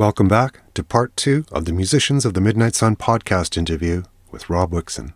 Welcome 0.00 0.28
back 0.28 0.60
to 0.72 0.82
part 0.82 1.14
two 1.14 1.44
of 1.52 1.66
the 1.66 1.74
Musicians 1.74 2.24
of 2.24 2.32
the 2.32 2.40
Midnight 2.40 2.74
Sun 2.74 2.96
podcast 2.96 3.58
interview 3.58 4.04
with 4.30 4.48
Rob 4.48 4.70
Wixon. 4.70 5.12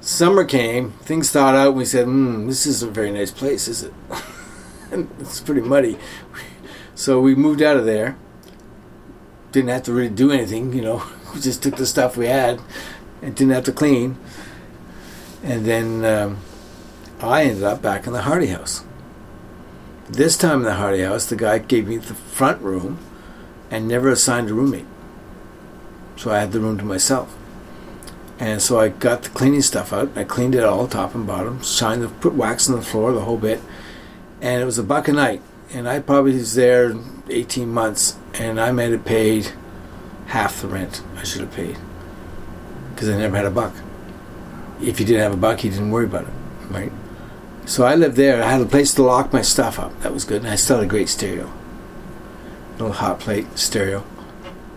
Summer 0.00 0.44
came, 0.44 0.90
things 1.02 1.30
thawed 1.30 1.54
out, 1.54 1.68
and 1.68 1.76
we 1.76 1.84
said, 1.84 2.06
hmm, 2.06 2.48
this 2.48 2.66
isn't 2.66 2.90
a 2.90 2.92
very 2.92 3.12
nice 3.12 3.30
place, 3.30 3.68
is 3.68 3.84
it? 3.84 3.94
it's 5.20 5.38
pretty 5.38 5.60
muddy. 5.60 5.96
So 6.96 7.20
we 7.20 7.36
moved 7.36 7.62
out 7.62 7.76
of 7.76 7.84
there. 7.84 8.18
Didn't 9.52 9.70
have 9.70 9.84
to 9.84 9.92
really 9.92 10.08
do 10.08 10.32
anything, 10.32 10.72
you 10.72 10.82
know. 10.82 11.04
We 11.32 11.40
just 11.40 11.62
took 11.62 11.76
the 11.76 11.86
stuff 11.86 12.16
we 12.16 12.26
had 12.26 12.60
and 13.22 13.36
didn't 13.36 13.52
have 13.52 13.64
to 13.66 13.72
clean. 13.72 14.18
And 15.44 15.64
then 15.64 16.04
um, 16.04 16.38
I 17.20 17.44
ended 17.44 17.62
up 17.62 17.80
back 17.80 18.08
in 18.08 18.12
the 18.12 18.22
Hardy 18.22 18.48
House. 18.48 18.82
This 20.08 20.36
time 20.36 20.60
in 20.60 20.64
the 20.64 20.74
Hardy 20.74 21.02
House, 21.02 21.26
the 21.26 21.36
guy 21.36 21.58
gave 21.58 21.86
me 21.86 21.98
the 21.98 22.14
front 22.14 22.60
room 22.60 22.98
and 23.70 23.86
never 23.86 24.08
assigned 24.08 24.50
a 24.50 24.54
roommate. 24.54 24.86
So 26.16 26.30
I 26.30 26.40
had 26.40 26.52
the 26.52 26.60
room 26.60 26.78
to 26.78 26.84
myself. 26.84 27.36
And 28.40 28.62
so 28.62 28.78
I 28.78 28.88
got 28.88 29.22
the 29.22 29.30
cleaning 29.30 29.62
stuff 29.62 29.92
out. 29.92 30.16
I 30.16 30.24
cleaned 30.24 30.54
it 30.54 30.64
all, 30.64 30.86
top 30.86 31.14
and 31.14 31.26
bottom, 31.26 31.62
shined 31.62 32.02
the, 32.02 32.08
put 32.08 32.34
wax 32.34 32.68
on 32.68 32.76
the 32.76 32.82
floor, 32.82 33.12
the 33.12 33.22
whole 33.22 33.36
bit. 33.36 33.60
And 34.40 34.62
it 34.62 34.64
was 34.64 34.78
a 34.78 34.84
buck 34.84 35.08
a 35.08 35.12
night. 35.12 35.42
And 35.72 35.88
I 35.88 35.98
probably 36.00 36.34
was 36.34 36.54
there 36.54 36.94
18 37.28 37.68
months, 37.68 38.16
and 38.34 38.60
I 38.60 38.72
might 38.72 38.92
have 38.92 39.04
paid 39.04 39.52
half 40.26 40.62
the 40.62 40.68
rent 40.68 41.02
I 41.16 41.24
should 41.24 41.40
have 41.40 41.52
paid 41.52 41.76
because 42.98 43.08
I 43.08 43.16
never 43.16 43.36
had 43.36 43.46
a 43.46 43.50
buck. 43.50 43.74
If 44.80 44.98
you 45.00 45.06
didn't 45.06 45.22
have 45.22 45.32
a 45.32 45.36
buck, 45.36 45.62
you 45.62 45.70
didn't 45.70 45.90
worry 45.90 46.06
about 46.06 46.24
it, 46.24 46.32
right? 46.70 46.92
So 47.64 47.84
I 47.84 47.94
lived 47.94 48.16
there. 48.16 48.42
I 48.42 48.50
had 48.50 48.60
a 48.60 48.66
place 48.66 48.94
to 48.94 49.02
lock 49.02 49.32
my 49.32 49.42
stuff 49.42 49.78
up. 49.78 49.98
That 50.00 50.12
was 50.12 50.24
good. 50.24 50.42
And 50.42 50.50
I 50.50 50.56
still 50.56 50.76
had 50.76 50.86
a 50.86 50.88
great 50.88 51.08
stereo. 51.08 51.52
Little 52.78 52.92
hot 52.92 53.18
plate 53.18 53.58
stereo. 53.58 54.04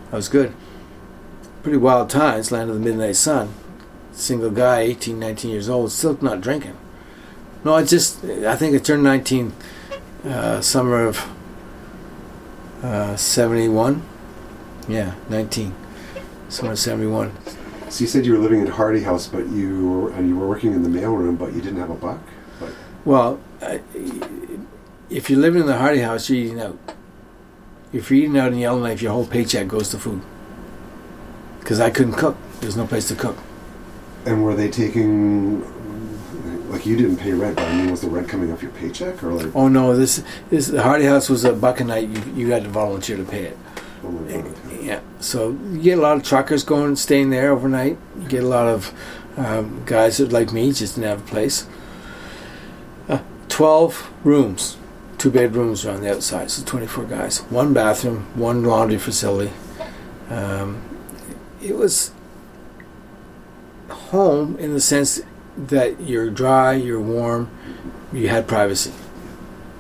That 0.09 0.17
was 0.17 0.27
good. 0.27 0.53
Pretty 1.61 1.77
wild 1.77 2.09
times, 2.09 2.51
land 2.51 2.69
of 2.71 2.75
the 2.75 2.81
midnight 2.81 3.15
sun. 3.15 3.53
Single 4.11 4.49
guy, 4.49 4.79
18, 4.81 5.19
19 5.19 5.51
years 5.51 5.69
old, 5.69 5.91
still 5.91 6.17
not 6.21 6.41
drinking. 6.41 6.75
No, 7.63 7.75
I 7.75 7.83
just, 7.83 8.23
I 8.23 8.55
think 8.55 8.75
I 8.75 8.79
turned 8.79 9.03
19 9.03 9.53
uh, 10.25 10.61
summer 10.61 11.05
of 11.05 11.29
uh, 12.81 13.15
71. 13.15 14.01
Yeah, 14.87 15.13
19. 15.29 15.75
Summer 16.49 16.71
of 16.71 16.79
71. 16.79 17.31
So 17.89 18.01
you 18.01 18.07
said 18.07 18.25
you 18.25 18.31
were 18.31 18.39
living 18.39 18.61
in 18.61 18.67
Hardy 18.67 19.03
House, 19.03 19.27
but 19.27 19.47
you 19.49 19.89
were, 19.89 20.11
and 20.13 20.27
you 20.27 20.35
were 20.37 20.47
working 20.47 20.73
in 20.73 20.81
the 20.81 20.89
mailroom, 20.89 21.37
but 21.37 21.53
you 21.53 21.61
didn't 21.61 21.79
have 21.79 21.91
a 21.91 21.95
buck. 21.95 22.19
But 22.59 22.73
Well, 23.05 23.39
I, 23.61 23.81
if 25.09 25.29
you're 25.29 25.39
living 25.39 25.61
in 25.61 25.67
the 25.67 25.77
Hardy 25.77 25.99
House, 25.99 26.29
you're 26.29 26.39
eating 26.39 26.61
out. 26.61 26.79
If 27.93 28.09
you're 28.09 28.19
eating 28.23 28.37
out 28.37 28.53
in 28.53 28.59
Yellowknife, 28.59 29.01
your 29.01 29.11
whole 29.11 29.25
paycheck 29.27 29.67
goes 29.67 29.89
to 29.89 29.97
food. 29.99 30.21
Because 31.59 31.79
I 31.79 31.89
couldn't 31.89 32.13
cook. 32.13 32.37
There's 32.61 32.77
no 32.77 32.87
place 32.87 33.07
to 33.09 33.15
cook. 33.15 33.37
and 34.25 34.43
were 34.43 34.55
they 34.55 34.69
taking 34.69 35.61
like 36.71 36.85
you 36.85 36.95
didn't 36.95 37.17
pay 37.17 37.33
rent, 37.33 37.57
but 37.57 37.67
I 37.67 37.73
mean, 37.75 37.91
was 37.91 38.01
the 38.01 38.07
rent 38.09 38.29
coming 38.29 38.51
off 38.51 38.61
your 38.61 38.71
paycheck 38.71 39.21
or 39.23 39.33
like? 39.33 39.53
Oh 39.55 39.67
no, 39.67 39.95
this 39.95 40.23
this 40.49 40.67
the 40.67 40.81
Hardy 40.83 41.05
House 41.05 41.27
was 41.29 41.43
a 41.43 41.53
buck 41.53 41.79
a 41.79 41.83
night. 41.83 42.07
You 42.07 42.21
you 42.33 42.51
had 42.51 42.63
to 42.63 42.69
volunteer 42.69 43.17
to 43.17 43.23
pay 43.23 43.43
it. 43.45 43.57
Oh 44.03 44.09
my 44.11 44.31
God. 44.31 44.55
Yeah, 44.81 44.99
so 45.19 45.51
you 45.71 45.79
get 45.81 45.97
a 45.97 46.01
lot 46.01 46.17
of 46.17 46.23
truckers 46.23 46.63
going, 46.63 46.95
staying 46.95 47.29
there 47.29 47.51
overnight. 47.51 47.97
You 48.19 48.27
get 48.27 48.43
a 48.43 48.47
lot 48.47 48.67
of 48.67 48.93
um, 49.37 49.83
guys 49.85 50.17
that 50.17 50.31
like 50.31 50.51
me 50.53 50.71
just 50.71 50.95
didn't 50.95 51.09
have 51.09 51.21
a 51.21 51.29
place. 51.29 51.67
Uh, 53.09 53.19
Twelve 53.49 54.09
rooms, 54.23 54.77
two 55.21 55.29
bedrooms 55.29 55.85
are 55.85 55.91
on 55.91 56.01
the 56.01 56.11
outside, 56.11 56.49
so 56.49 56.65
twenty-four 56.65 57.05
guys. 57.05 57.43
One 57.51 57.75
bathroom, 57.75 58.25
one 58.33 58.63
laundry 58.63 58.97
facility. 58.97 59.53
Um, 60.31 60.81
it 61.61 61.75
was 61.75 62.11
home 63.87 64.57
in 64.57 64.73
the 64.73 64.81
sense 64.81 65.21
that 65.55 66.01
you're 66.01 66.31
dry, 66.31 66.73
you're 66.73 66.99
warm, 66.99 67.51
you 68.11 68.29
had 68.29 68.47
privacy, 68.47 68.93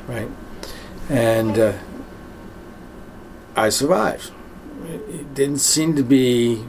right? 0.07 0.29
And 1.09 1.57
uh, 1.57 1.73
I 3.55 3.69
survived. 3.69 4.29
It, 4.85 5.01
it 5.09 5.33
didn't 5.33 5.57
seem 5.57 5.95
to 5.95 6.03
be 6.03 6.63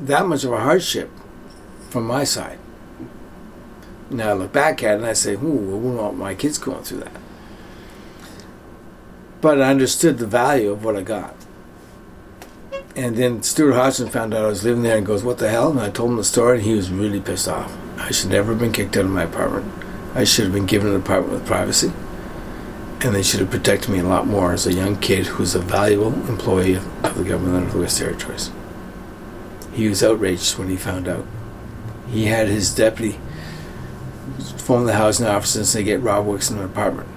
that 0.00 0.26
much 0.26 0.42
of 0.42 0.50
a 0.50 0.58
hardship 0.58 1.10
from 1.90 2.08
my 2.08 2.24
side. 2.24 2.58
Now 4.10 4.30
I 4.30 4.32
look 4.32 4.52
back 4.52 4.82
at 4.82 4.94
it 4.94 4.96
and 4.96 5.06
I 5.06 5.12
say, 5.12 5.34
"Ooh, 5.34 5.74
I 5.74 5.78
wouldn't 5.78 6.02
want 6.02 6.16
my 6.16 6.34
kids 6.34 6.58
going 6.58 6.82
through 6.82 7.04
that." 7.04 7.19
But 9.40 9.60
I 9.60 9.70
understood 9.70 10.18
the 10.18 10.26
value 10.26 10.70
of 10.70 10.84
what 10.84 10.96
I 10.96 11.02
got. 11.02 11.34
And 12.96 13.16
then 13.16 13.42
Stuart 13.42 13.74
Hodgson 13.74 14.08
found 14.08 14.34
out 14.34 14.44
I 14.44 14.48
was 14.48 14.64
living 14.64 14.82
there 14.82 14.96
and 14.96 15.06
goes, 15.06 15.22
What 15.22 15.38
the 15.38 15.48
hell? 15.48 15.70
And 15.70 15.80
I 15.80 15.90
told 15.90 16.10
him 16.10 16.16
the 16.16 16.24
story 16.24 16.58
and 16.58 16.66
he 16.66 16.74
was 16.74 16.90
really 16.90 17.20
pissed 17.20 17.48
off. 17.48 17.76
I 17.96 18.10
should 18.10 18.30
never 18.30 18.52
have 18.52 18.60
been 18.60 18.72
kicked 18.72 18.96
out 18.96 19.04
of 19.04 19.10
my 19.10 19.22
apartment. 19.22 19.72
I 20.14 20.24
should 20.24 20.44
have 20.44 20.52
been 20.52 20.66
given 20.66 20.88
an 20.88 20.96
apartment 20.96 21.38
with 21.38 21.46
privacy. 21.46 21.92
And 23.02 23.14
they 23.14 23.22
should 23.22 23.40
have 23.40 23.50
protected 23.50 23.90
me 23.90 24.00
a 24.00 24.04
lot 24.04 24.26
more 24.26 24.52
as 24.52 24.66
a 24.66 24.72
young 24.72 24.98
kid 24.98 25.26
who's 25.26 25.54
a 25.54 25.60
valuable 25.60 26.12
employee 26.28 26.74
of 26.74 27.16
the 27.16 27.24
government 27.24 27.68
of 27.68 27.72
the 27.72 27.78
West 27.78 27.98
Territories. 27.98 28.50
He 29.72 29.88
was 29.88 30.02
outraged 30.02 30.58
when 30.58 30.68
he 30.68 30.76
found 30.76 31.08
out. 31.08 31.24
He 32.08 32.26
had 32.26 32.48
his 32.48 32.74
deputy 32.74 33.18
phone 34.58 34.86
the 34.86 34.94
housing 34.94 35.26
office 35.26 35.56
and 35.56 35.66
say, 35.66 35.82
Get 35.82 36.02
Rob 36.02 36.26
Wicks 36.26 36.50
in 36.50 36.58
an 36.58 36.64
apartment. 36.64 37.08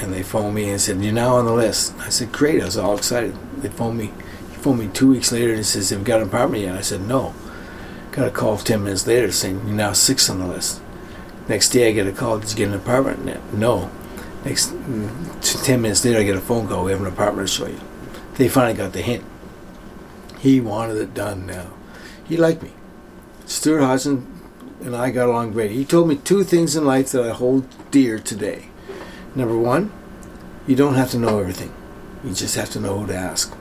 And 0.00 0.12
they 0.12 0.22
phoned 0.22 0.54
me 0.54 0.70
and 0.70 0.80
said, 0.80 1.02
You're 1.02 1.12
now 1.12 1.36
on 1.36 1.44
the 1.44 1.52
list. 1.52 1.94
I 1.98 2.08
said, 2.08 2.32
Great. 2.32 2.62
I 2.62 2.64
was 2.64 2.78
all 2.78 2.96
excited. 2.96 3.36
They 3.58 3.68
phoned 3.68 3.98
me. 3.98 4.06
He 4.50 4.56
phoned 4.56 4.78
me 4.78 4.88
two 4.88 5.10
weeks 5.10 5.30
later 5.30 5.52
and 5.52 5.64
says, 5.64 5.90
Have 5.90 6.00
you 6.00 6.04
got 6.04 6.22
an 6.22 6.28
apartment 6.28 6.62
yet? 6.62 6.74
I 6.74 6.80
said, 6.80 7.02
No. 7.02 7.34
Got 8.12 8.28
a 8.28 8.30
call 8.30 8.56
10 8.56 8.82
minutes 8.82 9.06
later 9.06 9.30
saying, 9.30 9.60
You're 9.66 9.76
now 9.76 9.92
six 9.92 10.30
on 10.30 10.38
the 10.38 10.46
list. 10.46 10.80
Next 11.48 11.68
day 11.70 11.88
I 11.88 11.92
get 11.92 12.06
a 12.06 12.12
call, 12.12 12.38
Did 12.38 12.50
you 12.50 12.56
get 12.56 12.68
an 12.68 12.74
apartment? 12.74 13.54
No. 13.54 13.90
Next 14.44 14.70
mm, 14.72 15.64
10 15.64 15.82
minutes 15.82 16.04
later 16.04 16.18
I 16.18 16.22
get 16.22 16.36
a 16.36 16.40
phone 16.40 16.66
call, 16.66 16.84
We 16.84 16.92
have 16.92 17.00
an 17.00 17.06
apartment 17.06 17.48
to 17.48 17.54
show 17.54 17.66
you. 17.66 17.80
They 18.34 18.48
finally 18.48 18.74
got 18.74 18.94
the 18.94 19.02
hint. 19.02 19.24
He 20.38 20.60
wanted 20.60 20.96
it 20.96 21.12
done 21.12 21.46
now. 21.46 21.66
He 22.24 22.38
liked 22.38 22.62
me. 22.62 22.72
Stuart 23.44 23.80
Hodgson 23.80 24.40
and 24.82 24.96
I 24.96 25.10
got 25.10 25.28
along 25.28 25.52
great. 25.52 25.72
He 25.72 25.84
told 25.84 26.08
me 26.08 26.16
two 26.16 26.42
things 26.42 26.74
in 26.74 26.86
life 26.86 27.12
that 27.12 27.22
I 27.22 27.30
hold 27.30 27.66
dear 27.90 28.18
today. 28.18 28.69
Number 29.34 29.56
one, 29.56 29.92
you 30.66 30.76
don't 30.76 30.94
have 30.94 31.10
to 31.10 31.18
know 31.18 31.38
everything. 31.38 31.72
You 32.24 32.34
just 32.34 32.56
have 32.56 32.70
to 32.70 32.80
know 32.80 32.98
who 32.98 33.06
to 33.06 33.14
ask. 33.14 33.54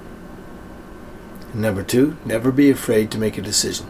And 1.53 1.62
number 1.62 1.84
two, 1.84 2.18
never 2.25 2.52
be 2.52 2.69
afraid 2.69 3.12
to 3.12 3.18
make 3.18 3.38
a 3.38 3.41
decision. 3.41 3.88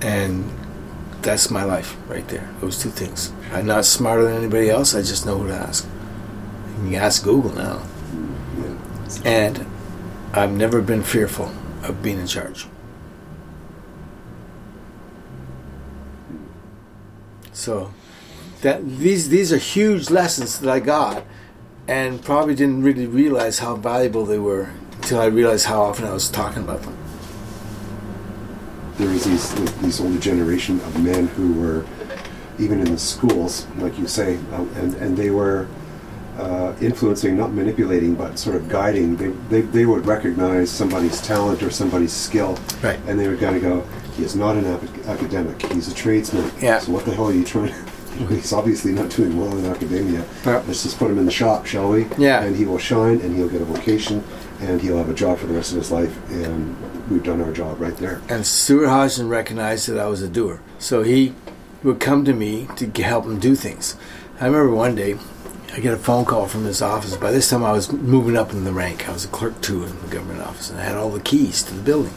And 0.00 0.50
that's 1.22 1.50
my 1.50 1.64
life 1.64 1.96
right 2.08 2.26
there. 2.28 2.48
Those 2.60 2.80
two 2.80 2.90
things. 2.90 3.32
I'm 3.52 3.66
not 3.66 3.84
smarter 3.84 4.24
than 4.24 4.36
anybody 4.36 4.70
else. 4.70 4.94
I 4.94 5.02
just 5.02 5.26
know 5.26 5.38
who 5.38 5.48
to 5.48 5.54
ask. 5.54 5.86
You 6.84 6.96
ask 6.96 7.24
Google 7.24 7.52
now. 7.52 7.82
And 9.24 9.66
I've 10.32 10.52
never 10.52 10.80
been 10.80 11.02
fearful 11.02 11.52
of 11.82 12.02
being 12.02 12.18
in 12.20 12.26
charge. 12.26 12.66
So 17.52 17.92
that 18.62 18.98
these 18.98 19.28
these 19.28 19.52
are 19.52 19.58
huge 19.58 20.10
lessons 20.10 20.58
that 20.60 20.70
I 20.70 20.80
got, 20.80 21.24
and 21.86 22.22
probably 22.22 22.54
didn't 22.54 22.82
really 22.82 23.06
realize 23.06 23.58
how 23.60 23.76
valuable 23.76 24.24
they 24.24 24.38
were 24.38 24.70
until 24.96 25.20
I 25.20 25.26
realized 25.26 25.66
how 25.66 25.82
often 25.82 26.04
I 26.06 26.12
was 26.12 26.28
talking 26.28 26.62
about 26.64 26.82
them. 26.82 26.96
there 28.98 29.08
was 29.08 29.24
these 29.24 29.54
these 29.80 30.00
older 30.00 30.18
generation 30.18 30.80
of 30.80 31.02
men 31.02 31.28
who 31.28 31.52
were 31.54 31.84
even 32.58 32.80
in 32.80 32.90
the 32.90 32.98
schools, 32.98 33.66
like 33.78 33.96
you 33.98 34.08
say, 34.08 34.36
uh, 34.52 34.64
and 34.76 34.94
and 34.94 35.16
they 35.16 35.30
were 35.30 35.68
uh, 36.36 36.72
influencing, 36.80 37.36
not 37.36 37.52
manipulating, 37.52 38.14
but 38.14 38.38
sort 38.38 38.56
of 38.56 38.68
guiding. 38.68 39.16
They, 39.16 39.28
they 39.50 39.60
they 39.60 39.86
would 39.86 40.04
recognize 40.06 40.70
somebody's 40.70 41.20
talent 41.20 41.62
or 41.62 41.70
somebody's 41.70 42.12
skill, 42.12 42.58
Right. 42.82 42.98
and 43.06 43.18
they 43.18 43.28
would 43.28 43.38
kind 43.40 43.54
of 43.56 43.62
go, 43.62 43.84
"He 44.16 44.24
is 44.24 44.34
not 44.34 44.56
an 44.56 44.66
ap- 44.66 45.06
academic. 45.06 45.62
He's 45.72 45.86
a 45.88 45.94
tradesman. 45.94 46.50
Yeah. 46.60 46.80
So 46.80 46.90
what 46.92 47.04
the 47.04 47.14
hell 47.14 47.28
are 47.28 47.32
you 47.32 47.44
trying?" 47.44 47.74
He's 48.26 48.52
obviously 48.52 48.92
not 48.92 49.10
doing 49.10 49.38
well 49.38 49.56
in 49.56 49.64
academia. 49.66 50.24
Yeah. 50.44 50.62
Let's 50.66 50.82
just 50.82 50.98
put 50.98 51.10
him 51.10 51.18
in 51.18 51.24
the 51.24 51.30
shop, 51.30 51.66
shall 51.66 51.90
we? 51.90 52.06
Yeah. 52.18 52.42
And 52.42 52.56
he 52.56 52.64
will 52.64 52.78
shine, 52.78 53.20
and 53.20 53.36
he'll 53.36 53.48
get 53.48 53.62
a 53.62 53.64
vocation, 53.64 54.24
and 54.60 54.80
he'll 54.80 54.98
have 54.98 55.08
a 55.08 55.14
job 55.14 55.38
for 55.38 55.46
the 55.46 55.54
rest 55.54 55.72
of 55.72 55.78
his 55.78 55.92
life. 55.92 56.16
And 56.30 56.76
we've 57.10 57.22
done 57.22 57.40
our 57.40 57.52
job 57.52 57.80
right 57.80 57.96
there. 57.96 58.20
And 58.28 58.44
Stuart 58.44 58.88
Hodgson 58.88 59.28
recognized 59.28 59.88
that 59.88 59.98
I 59.98 60.06
was 60.06 60.20
a 60.20 60.28
doer, 60.28 60.60
so 60.78 61.02
he 61.02 61.34
would 61.82 62.00
come 62.00 62.24
to 62.24 62.32
me 62.32 62.66
to 62.76 62.90
help 63.02 63.24
him 63.24 63.38
do 63.38 63.54
things. 63.54 63.96
I 64.40 64.46
remember 64.46 64.74
one 64.74 64.94
day 64.94 65.16
I 65.72 65.80
get 65.80 65.92
a 65.92 65.98
phone 65.98 66.24
call 66.24 66.48
from 66.48 66.64
his 66.64 66.82
office. 66.82 67.16
By 67.16 67.30
this 67.30 67.48
time, 67.48 67.64
I 67.64 67.72
was 67.72 67.92
moving 67.92 68.36
up 68.36 68.52
in 68.52 68.64
the 68.64 68.72
rank. 68.72 69.08
I 69.08 69.12
was 69.12 69.24
a 69.24 69.28
clerk 69.28 69.60
two 69.60 69.84
in 69.84 70.00
the 70.00 70.08
government 70.08 70.40
office, 70.40 70.70
and 70.70 70.80
I 70.80 70.82
had 70.82 70.96
all 70.96 71.10
the 71.10 71.20
keys 71.20 71.62
to 71.64 71.74
the 71.74 71.82
building. 71.82 72.14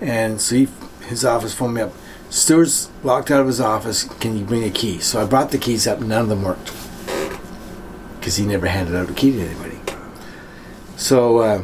And 0.00 0.40
so 0.40 0.54
he, 0.54 0.68
his 1.06 1.24
office 1.24 1.54
phoned 1.54 1.74
me 1.74 1.82
up. 1.82 1.92
Stuart's 2.30 2.90
locked 3.02 3.30
out 3.30 3.40
of 3.40 3.46
his 3.46 3.60
office. 3.60 4.04
Can 4.04 4.36
you 4.36 4.44
bring 4.44 4.64
a 4.64 4.70
key? 4.70 4.98
So 4.98 5.20
I 5.20 5.26
brought 5.26 5.50
the 5.50 5.58
keys 5.58 5.86
up. 5.86 6.00
None 6.00 6.22
of 6.22 6.28
them 6.28 6.42
worked 6.42 6.72
because 8.18 8.36
he 8.36 8.44
never 8.44 8.66
handed 8.66 8.94
out 8.94 9.08
a 9.08 9.14
key 9.14 9.32
to 9.32 9.40
anybody. 9.40 9.78
So 10.98 11.38
uh, 11.38 11.62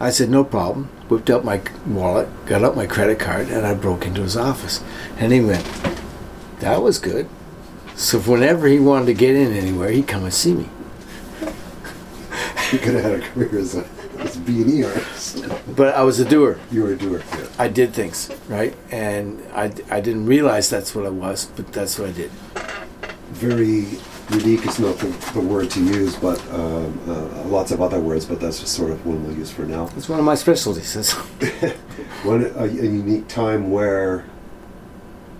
I 0.00 0.10
said, 0.10 0.30
no 0.30 0.42
problem. 0.42 0.86
Whipped 1.08 1.30
out 1.30 1.44
my 1.44 1.60
wallet, 1.86 2.28
got 2.46 2.64
out 2.64 2.76
my 2.76 2.86
credit 2.86 3.18
card, 3.18 3.48
and 3.48 3.66
I 3.66 3.74
broke 3.74 4.04
into 4.04 4.22
his 4.22 4.36
office. 4.36 4.82
And 5.18 5.32
he 5.32 5.40
went, 5.40 5.64
that 6.60 6.82
was 6.82 6.98
good. 6.98 7.28
So 7.94 8.18
whenever 8.20 8.66
he 8.68 8.78
wanted 8.78 9.06
to 9.06 9.14
get 9.14 9.36
in 9.36 9.52
anywhere, 9.52 9.90
he'd 9.90 10.08
come 10.08 10.24
and 10.24 10.34
see 10.34 10.54
me. 10.54 10.68
You 12.72 12.78
could 12.78 12.94
have 12.96 13.04
had 13.04 13.14
a 13.14 13.20
career 13.20 13.58
as 13.58 13.74
a, 13.76 13.86
as 14.18 14.36
a 14.36 14.40
B&E 14.40 14.84
artist. 14.84 15.44
But 15.76 15.94
I 15.94 16.02
was 16.02 16.20
a 16.20 16.24
doer. 16.24 16.58
You 16.70 16.82
were 16.82 16.92
a 16.92 16.96
doer. 16.96 17.22
Yeah. 17.32 17.46
I 17.58 17.68
did 17.68 17.92
things, 17.92 18.30
right? 18.48 18.74
And 18.90 19.42
I, 19.54 19.72
I 19.90 20.00
didn't 20.00 20.26
realize 20.26 20.70
that's 20.70 20.94
what 20.94 21.06
I 21.06 21.10
was, 21.10 21.46
but 21.56 21.72
that's 21.72 21.98
what 21.98 22.08
I 22.08 22.12
did. 22.12 22.30
Very 23.30 23.86
unique 24.30 24.66
is 24.66 24.78
not 24.78 24.98
the, 24.98 25.06
the 25.32 25.40
word 25.40 25.70
to 25.70 25.82
use, 25.82 26.16
but 26.16 26.40
um, 26.52 26.98
uh, 27.08 27.44
lots 27.44 27.70
of 27.70 27.80
other 27.80 28.00
words, 28.00 28.26
but 28.26 28.40
that's 28.40 28.60
just 28.60 28.74
sort 28.74 28.90
of 28.90 29.04
one 29.06 29.24
we'll 29.24 29.36
use 29.36 29.50
for 29.50 29.62
now. 29.62 29.88
It's 29.96 30.08
one 30.08 30.18
of 30.18 30.24
my 30.24 30.34
specialties. 30.34 31.12
One 32.24 32.44
a, 32.56 32.64
a 32.64 32.66
unique 32.66 33.28
time 33.28 33.70
where 33.70 34.24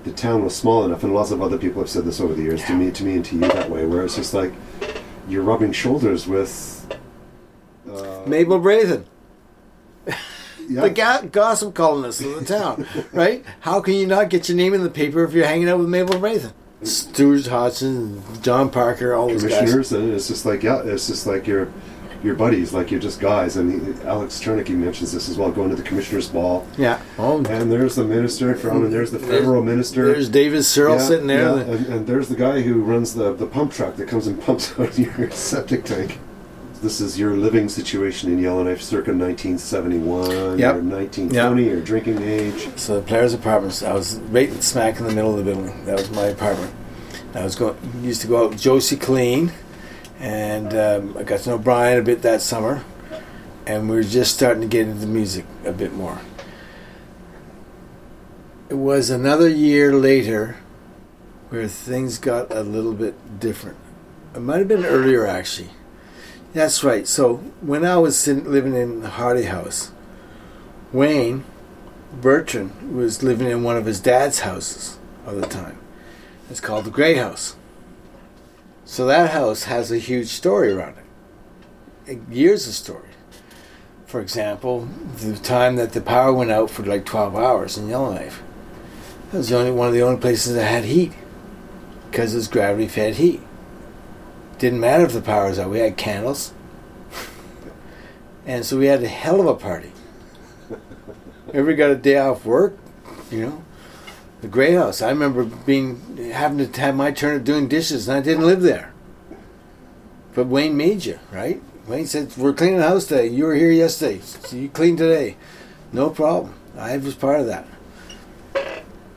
the 0.04 0.12
town 0.12 0.44
was 0.44 0.54
small 0.54 0.84
enough, 0.84 1.02
and 1.02 1.12
lots 1.12 1.32
of 1.32 1.42
other 1.42 1.58
people 1.58 1.82
have 1.82 1.90
said 1.90 2.04
this 2.04 2.20
over 2.20 2.34
the 2.34 2.42
years 2.42 2.64
to 2.66 2.74
me, 2.74 2.92
to 2.92 3.04
me, 3.04 3.14
and 3.16 3.24
to 3.24 3.34
you 3.34 3.40
that 3.40 3.68
way, 3.68 3.84
where 3.84 4.04
it's 4.04 4.14
just 4.14 4.32
like 4.32 4.52
you're 5.28 5.42
rubbing 5.42 5.72
shoulders 5.72 6.28
with. 6.28 6.76
Mabel 8.28 8.60
yeah, 10.68 10.82
the 10.82 10.90
ga- 10.90 11.22
gossip 11.32 11.74
columnist 11.74 12.20
of 12.20 12.34
the 12.38 12.44
town, 12.44 12.86
right? 13.12 13.42
How 13.60 13.80
can 13.80 13.94
you 13.94 14.06
not 14.06 14.28
get 14.28 14.48
your 14.48 14.56
name 14.56 14.74
in 14.74 14.82
the 14.82 14.90
paper 14.90 15.24
if 15.24 15.32
you're 15.32 15.46
hanging 15.46 15.68
out 15.68 15.78
with 15.78 15.88
Mabel 15.88 16.16
Brathen? 16.16 16.52
Stuart 16.82 17.46
Hodgson, 17.46 18.22
John 18.42 18.70
Parker, 18.70 19.14
all 19.14 19.28
those 19.28 19.42
guys. 19.44 19.56
commissioners, 19.56 19.92
and 19.92 20.12
it's 20.12 20.28
just 20.28 20.44
like 20.44 20.62
yeah, 20.62 20.82
it's 20.84 21.06
just 21.06 21.26
like 21.26 21.46
you're 21.46 21.72
your 22.22 22.34
buddies, 22.34 22.72
like 22.72 22.90
you're 22.90 23.00
just 23.00 23.18
guys. 23.20 23.56
And 23.56 23.96
he, 23.96 24.02
Alex 24.06 24.40
Chernicky 24.40 24.70
mentions 24.76 25.12
this 25.12 25.28
as 25.28 25.38
well, 25.38 25.50
going 25.50 25.70
to 25.70 25.76
the 25.76 25.82
commissioners' 25.82 26.28
ball, 26.28 26.66
Yeah. 26.76 27.00
Oh, 27.18 27.38
and 27.44 27.70
there's 27.72 27.94
the 27.94 28.04
minister 28.04 28.54
from, 28.56 28.84
and 28.84 28.92
there's 28.92 29.10
the 29.12 29.18
federal 29.20 29.62
minister. 29.62 30.06
there's 30.12 30.28
David 30.28 30.64
Searle 30.64 30.96
Yeah, 30.96 31.00
sitting 31.00 31.28
there. 31.28 31.42
yeah, 31.56 31.62
and, 31.62 31.86
and 31.86 32.06
there's 32.06 32.28
the 32.28 32.34
guy 32.36 32.60
who 32.62 32.82
runs 32.82 33.14
the, 33.14 33.32
the 33.32 33.46
pump 33.46 33.72
truck 33.72 33.96
that 33.96 34.08
comes 34.08 34.26
and 34.26 34.40
pumps 34.40 34.74
out 34.78 34.98
your 34.98 35.30
septic 35.30 35.84
tank. 35.84 36.18
This 36.80 37.00
is 37.00 37.18
your 37.18 37.32
living 37.36 37.68
situation 37.68 38.30
in 38.32 38.38
Yellowknife 38.38 38.80
circa 38.80 39.10
1971 39.12 40.58
Yep. 40.58 40.74
or 40.76 40.80
1920, 40.80 41.64
your 41.64 41.80
drinking 41.80 42.22
age. 42.22 42.68
So 42.76 43.00
the 43.00 43.06
players' 43.06 43.34
apartments. 43.34 43.82
I 43.82 43.92
was 43.94 44.16
right 44.30 44.52
smack 44.62 45.00
in 45.00 45.06
the 45.06 45.12
middle 45.12 45.36
of 45.36 45.44
the 45.44 45.52
building. 45.52 45.84
That 45.86 45.98
was 45.98 46.10
my 46.10 46.26
apartment. 46.26 46.72
I 47.34 47.42
was 47.42 47.56
going 47.56 47.76
used 48.02 48.20
to 48.22 48.28
go 48.28 48.44
out 48.44 48.50
with 48.50 48.60
Josie 48.60 48.96
Clean, 48.96 49.52
and 50.20 50.72
um, 50.72 51.16
I 51.18 51.24
got 51.24 51.40
to 51.40 51.50
know 51.50 51.58
Brian 51.58 51.98
a 51.98 52.02
bit 52.02 52.22
that 52.22 52.42
summer, 52.42 52.84
and 53.66 53.90
we 53.90 53.96
were 53.96 54.02
just 54.04 54.32
starting 54.34 54.60
to 54.62 54.68
get 54.68 54.86
into 54.86 55.06
music 55.06 55.46
a 55.64 55.72
bit 55.72 55.92
more. 55.92 56.20
It 58.68 58.74
was 58.74 59.10
another 59.10 59.48
year 59.48 59.92
later 59.94 60.56
where 61.48 61.66
things 61.66 62.18
got 62.18 62.52
a 62.52 62.62
little 62.62 62.94
bit 62.94 63.40
different. 63.40 63.78
It 64.34 64.40
might 64.40 64.58
have 64.58 64.68
been 64.68 64.84
earlier 64.84 65.26
actually. 65.26 65.70
That's 66.54 66.82
right. 66.82 67.06
So 67.06 67.36
when 67.60 67.84
I 67.84 67.98
was 67.98 68.18
sitting, 68.18 68.50
living 68.50 68.74
in 68.74 69.00
the 69.02 69.10
Hardy 69.10 69.44
House, 69.44 69.92
Wayne 70.92 71.44
Bertrand 72.12 72.96
was 72.96 73.22
living 73.22 73.48
in 73.48 73.62
one 73.62 73.76
of 73.76 73.84
his 73.84 74.00
dad's 74.00 74.40
houses 74.40 74.98
all 75.26 75.34
the 75.34 75.46
time. 75.46 75.78
It's 76.50 76.60
called 76.60 76.86
the 76.86 76.90
Grey 76.90 77.14
House. 77.16 77.56
So 78.86 79.04
that 79.06 79.30
house 79.30 79.64
has 79.64 79.92
a 79.92 79.98
huge 79.98 80.28
story 80.28 80.72
around 80.72 80.96
it. 82.06 82.20
Years 82.30 82.66
of 82.66 82.72
story. 82.72 83.10
For 84.06 84.22
example, 84.22 84.88
the 85.16 85.36
time 85.36 85.76
that 85.76 85.92
the 85.92 86.00
power 86.00 86.32
went 86.32 86.50
out 86.50 86.70
for 86.70 86.82
like 86.82 87.04
12 87.04 87.36
hours 87.36 87.76
in 87.76 87.90
Yellowknife. 87.90 88.42
That 89.30 89.38
was 89.38 89.50
the 89.50 89.58
only 89.58 89.72
one 89.72 89.88
of 89.88 89.92
the 89.92 90.00
only 90.00 90.18
places 90.18 90.54
that 90.54 90.64
had 90.64 90.84
heat 90.84 91.12
because 92.10 92.32
it 92.32 92.38
was 92.38 92.48
gravity 92.48 92.88
fed 92.88 93.16
heat. 93.16 93.42
Didn't 94.58 94.80
matter 94.80 95.04
if 95.04 95.12
the 95.12 95.20
power 95.20 95.48
was 95.48 95.58
out. 95.58 95.70
We 95.70 95.78
had 95.78 95.96
candles. 95.96 96.52
and 98.46 98.64
so 98.64 98.78
we 98.78 98.86
had 98.86 99.02
a 99.02 99.08
hell 99.08 99.40
of 99.40 99.46
a 99.46 99.54
party. 99.54 99.92
Everybody 101.54 101.76
got 101.76 101.90
a 101.90 101.96
day 101.96 102.18
off 102.18 102.44
work, 102.44 102.76
you 103.30 103.40
know. 103.40 103.64
The 104.40 104.48
Grey 104.48 104.74
House. 104.74 105.00
I 105.00 105.10
remember 105.10 105.44
being 105.44 106.30
having 106.32 106.70
to 106.70 106.80
have 106.80 106.94
my 106.94 107.10
turn 107.10 107.36
at 107.36 107.44
doing 107.44 107.68
dishes, 107.68 108.08
and 108.08 108.18
I 108.18 108.20
didn't 108.20 108.46
live 108.46 108.62
there. 108.62 108.92
But 110.34 110.46
Wayne 110.46 110.76
made 110.76 111.04
you, 111.04 111.18
right? 111.32 111.60
Wayne 111.88 112.06
said, 112.06 112.36
"We're 112.36 112.52
cleaning 112.52 112.78
the 112.78 112.88
house 112.88 113.06
today. 113.06 113.26
You 113.26 113.44
were 113.44 113.54
here 113.54 113.70
yesterday, 113.70 114.20
so 114.22 114.56
you 114.56 114.68
clean 114.68 114.96
today. 114.96 115.36
No 115.92 116.10
problem. 116.10 116.54
I 116.76 116.96
was 116.98 117.14
part 117.14 117.40
of 117.40 117.46
that. 117.46 117.66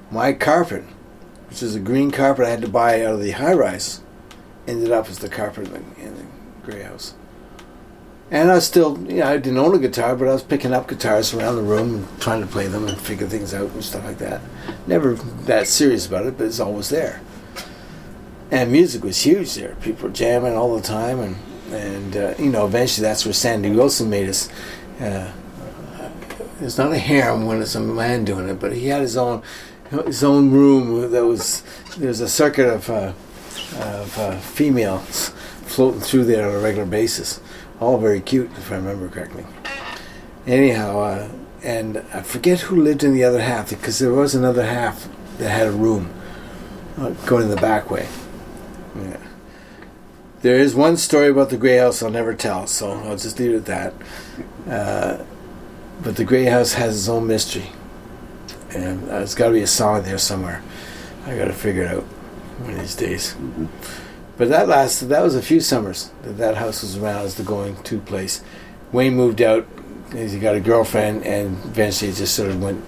My 0.09 0.33
carpet, 0.33 0.85
which 1.49 1.61
is 1.61 1.75
a 1.75 1.79
green 1.79 2.11
carpet 2.11 2.45
I 2.45 2.49
had 2.49 2.61
to 2.61 2.69
buy 2.69 3.03
out 3.03 3.15
of 3.15 3.21
the 3.21 3.31
high 3.31 3.53
rise, 3.53 4.01
ended 4.67 4.91
up 4.91 5.09
as 5.09 5.19
the 5.19 5.29
carpenter 5.29 5.75
in 5.97 6.15
the, 6.15 6.23
Grey 6.63 6.83
House. 6.83 7.15
And 8.29 8.51
I 8.51 8.59
still, 8.59 8.97
you 9.09 9.17
know, 9.17 9.25
I 9.25 9.37
didn't 9.37 9.57
own 9.57 9.73
a 9.73 9.79
guitar, 9.79 10.15
but 10.15 10.27
I 10.27 10.33
was 10.33 10.43
picking 10.43 10.73
up 10.73 10.87
guitars 10.87 11.33
around 11.33 11.55
the 11.55 11.63
room 11.63 11.95
and 11.95 12.21
trying 12.21 12.41
to 12.41 12.47
play 12.47 12.67
them 12.67 12.87
and 12.87 12.97
figure 12.97 13.27
things 13.27 13.53
out 13.53 13.71
and 13.71 13.83
stuff 13.83 14.05
like 14.05 14.19
that. 14.19 14.41
Never 14.85 15.15
that 15.15 15.67
serious 15.67 16.05
about 16.05 16.27
it, 16.27 16.37
but 16.37 16.45
it's 16.45 16.59
always 16.59 16.89
there. 16.89 17.21
And 18.51 18.71
music 18.71 19.03
was 19.03 19.25
huge 19.25 19.55
there. 19.55 19.75
People 19.81 20.09
were 20.09 20.13
jamming 20.13 20.55
all 20.55 20.75
the 20.75 20.83
time, 20.83 21.19
and 21.19 21.35
and 21.71 22.17
uh, 22.17 22.33
you 22.37 22.49
know, 22.49 22.65
eventually 22.65 23.07
that's 23.07 23.25
where 23.25 23.33
Sandy 23.33 23.71
Wilson 23.71 24.09
made 24.09 24.29
us. 24.29 24.49
Uh, 24.99 25.31
it's 26.61 26.77
not 26.77 26.91
a 26.91 26.99
harem 26.99 27.45
when 27.45 27.61
it's 27.61 27.75
a 27.75 27.79
man 27.79 28.23
doing 28.23 28.47
it, 28.47 28.59
but 28.59 28.73
he 28.73 28.87
had 28.87 29.01
his 29.01 29.17
own 29.17 29.41
his 30.05 30.23
own 30.23 30.51
room 30.51 31.11
that 31.11 31.25
was 31.25 31.63
there's 31.97 32.21
a 32.21 32.29
circuit 32.29 32.67
of 32.67 32.89
uh, 32.89 33.13
of 33.73 34.17
uh, 34.17 34.37
females 34.39 35.29
floating 35.65 36.01
through 36.01 36.25
there 36.25 36.47
on 36.49 36.55
a 36.55 36.59
regular 36.59 36.85
basis 36.85 37.39
all 37.81 37.97
very 37.97 38.21
cute, 38.21 38.51
if 38.57 38.71
I 38.71 38.75
remember 38.75 39.09
correctly. 39.09 39.45
Anyhow, 40.45 40.99
uh, 40.99 41.29
and 41.63 41.97
I 42.13 42.21
forget 42.21 42.61
who 42.61 42.81
lived 42.81 43.03
in 43.03 43.13
the 43.13 43.23
other 43.23 43.41
half 43.41 43.71
because 43.71 43.99
there 43.99 44.13
was 44.13 44.35
another 44.35 44.65
half 44.65 45.09
that 45.39 45.49
had 45.49 45.67
a 45.67 45.71
room 45.71 46.13
uh, 46.97 47.09
going 47.25 47.49
the 47.49 47.55
back 47.55 47.89
way. 47.89 48.07
Yeah. 48.95 49.17
There 50.41 50.59
is 50.59 50.75
one 50.75 50.97
story 50.97 51.29
about 51.29 51.49
the 51.49 51.57
Grey 51.57 51.77
House 51.77 52.01
I'll 52.01 52.11
never 52.11 52.33
tell, 52.33 52.67
so 52.67 52.91
I'll 52.91 53.17
just 53.17 53.39
leave 53.39 53.53
it 53.53 53.67
at 53.69 53.93
that. 54.67 54.69
Uh, 54.69 55.25
but 56.03 56.15
the 56.15 56.23
Grey 56.23 56.45
House 56.45 56.73
has 56.73 56.97
its 56.97 57.09
own 57.09 57.27
mystery, 57.27 57.69
and 58.71 59.03
uh, 59.03 59.19
there's 59.19 59.35
got 59.35 59.47
to 59.47 59.53
be 59.53 59.61
a 59.61 59.67
song 59.67 60.03
there 60.03 60.17
somewhere. 60.17 60.63
I 61.25 61.37
got 61.37 61.45
to 61.45 61.53
figure 61.53 61.83
it 61.83 61.95
out 61.95 62.05
one 62.61 62.73
of 62.73 62.79
these 62.79 62.95
days. 62.95 63.35
But 64.37 64.49
that 64.49 64.67
lasted. 64.67 65.07
That 65.09 65.21
was 65.21 65.35
a 65.35 65.41
few 65.41 65.59
summers 65.59 66.11
that 66.23 66.33
that 66.33 66.57
house 66.57 66.81
was 66.81 66.97
around 66.97 67.25
as 67.25 67.35
the 67.35 67.43
going-to 67.43 67.99
place. 67.99 68.43
Wayne 68.91 69.15
moved 69.15 69.41
out. 69.41 69.67
He 70.13 70.39
got 70.39 70.55
a 70.55 70.59
girlfriend, 70.59 71.25
and 71.25 71.63
eventually 71.65 72.11
it 72.11 72.15
just 72.15 72.35
sort 72.35 72.49
of 72.49 72.61
went. 72.61 72.83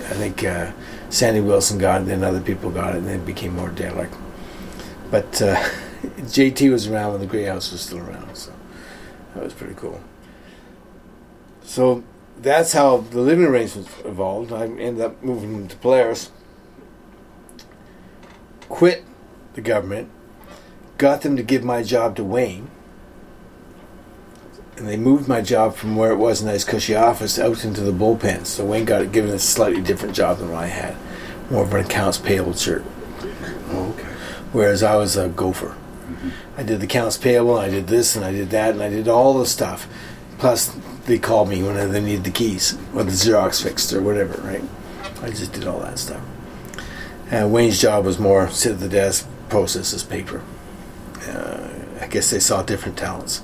I 0.00 0.14
think 0.14 0.44
uh, 0.44 0.72
Sandy 1.08 1.40
Wilson 1.40 1.78
got 1.78 2.02
it, 2.02 2.04
then 2.06 2.24
other 2.24 2.40
people 2.40 2.70
got 2.70 2.94
it, 2.94 2.98
and 2.98 3.06
then 3.06 3.20
it 3.20 3.26
became 3.26 3.54
more 3.54 3.70
derelict. 3.70 4.14
But 5.10 5.40
uh, 5.40 5.56
JT 6.02 6.70
was 6.70 6.86
around 6.86 7.12
when 7.12 7.20
the 7.20 7.26
Grey 7.26 7.44
House 7.44 7.72
was 7.72 7.80
still 7.80 7.98
around, 7.98 8.36
so 8.36 8.52
that 9.34 9.44
was 9.44 9.54
pretty 9.54 9.74
cool. 9.74 10.00
So 11.62 12.04
that's 12.38 12.72
how 12.72 12.98
the 12.98 13.20
living 13.20 13.44
arrangements 13.44 13.90
evolved. 14.04 14.52
I 14.52 14.64
ended 14.64 15.00
up 15.00 15.22
moving 15.22 15.68
to 15.68 15.76
Polaris. 15.76 16.30
Quit 18.68 19.04
the 19.54 19.60
government 19.60 20.10
got 20.98 21.22
them 21.22 21.36
to 21.36 21.42
give 21.42 21.64
my 21.64 21.82
job 21.82 22.16
to 22.16 22.24
Wayne. 22.24 22.70
And 24.76 24.86
they 24.86 24.96
moved 24.96 25.26
my 25.26 25.40
job 25.40 25.74
from 25.74 25.96
where 25.96 26.12
it 26.12 26.16
was 26.16 26.42
a 26.42 26.46
nice 26.46 26.64
cushy 26.64 26.94
office 26.94 27.38
out 27.38 27.64
into 27.64 27.80
the 27.80 27.92
bullpen. 27.92 28.44
So 28.44 28.64
Wayne 28.64 28.84
got 28.84 29.02
it 29.02 29.12
given 29.12 29.30
a 29.30 29.38
slightly 29.38 29.80
different 29.80 30.14
job 30.14 30.38
than 30.38 30.50
what 30.50 30.64
I 30.64 30.66
had. 30.66 30.96
More 31.50 31.64
of 31.64 31.72
an 31.72 31.84
accounts 31.84 32.18
payable 32.18 32.54
shirt. 32.54 32.84
Oh, 33.70 33.94
okay. 33.94 34.08
Whereas 34.52 34.82
I 34.82 34.96
was 34.96 35.16
a 35.16 35.28
gopher. 35.28 35.68
Mm-hmm. 35.68 36.28
I 36.58 36.62
did 36.62 36.80
the 36.80 36.84
accounts 36.84 37.16
payable, 37.16 37.58
I 37.58 37.68
did 37.68 37.86
this 37.86 38.16
and 38.16 38.24
I 38.24 38.32
did 38.32 38.50
that 38.50 38.70
and 38.70 38.82
I 38.82 38.90
did 38.90 39.08
all 39.08 39.38
the 39.38 39.46
stuff. 39.46 39.88
Plus 40.38 40.76
they 41.06 41.18
called 41.18 41.48
me 41.48 41.62
when 41.62 41.92
they 41.92 42.00
needed 42.00 42.24
the 42.24 42.30
keys 42.30 42.76
or 42.94 43.02
the 43.02 43.12
Xerox 43.12 43.62
fixed 43.62 43.92
or 43.92 44.02
whatever, 44.02 44.40
right? 44.42 44.62
I 45.22 45.30
just 45.30 45.52
did 45.52 45.66
all 45.66 45.80
that 45.80 45.98
stuff. 45.98 46.22
And 47.30 47.52
Wayne's 47.52 47.80
job 47.80 48.04
was 48.04 48.18
more 48.18 48.48
sit 48.50 48.72
at 48.72 48.80
the 48.80 48.88
desk, 48.88 49.28
process 49.48 49.90
his 49.90 50.04
paper. 50.04 50.42
Uh, 51.26 51.68
I 52.00 52.06
guess 52.06 52.30
they 52.30 52.40
saw 52.40 52.62
different 52.62 52.96
talents. 52.96 53.42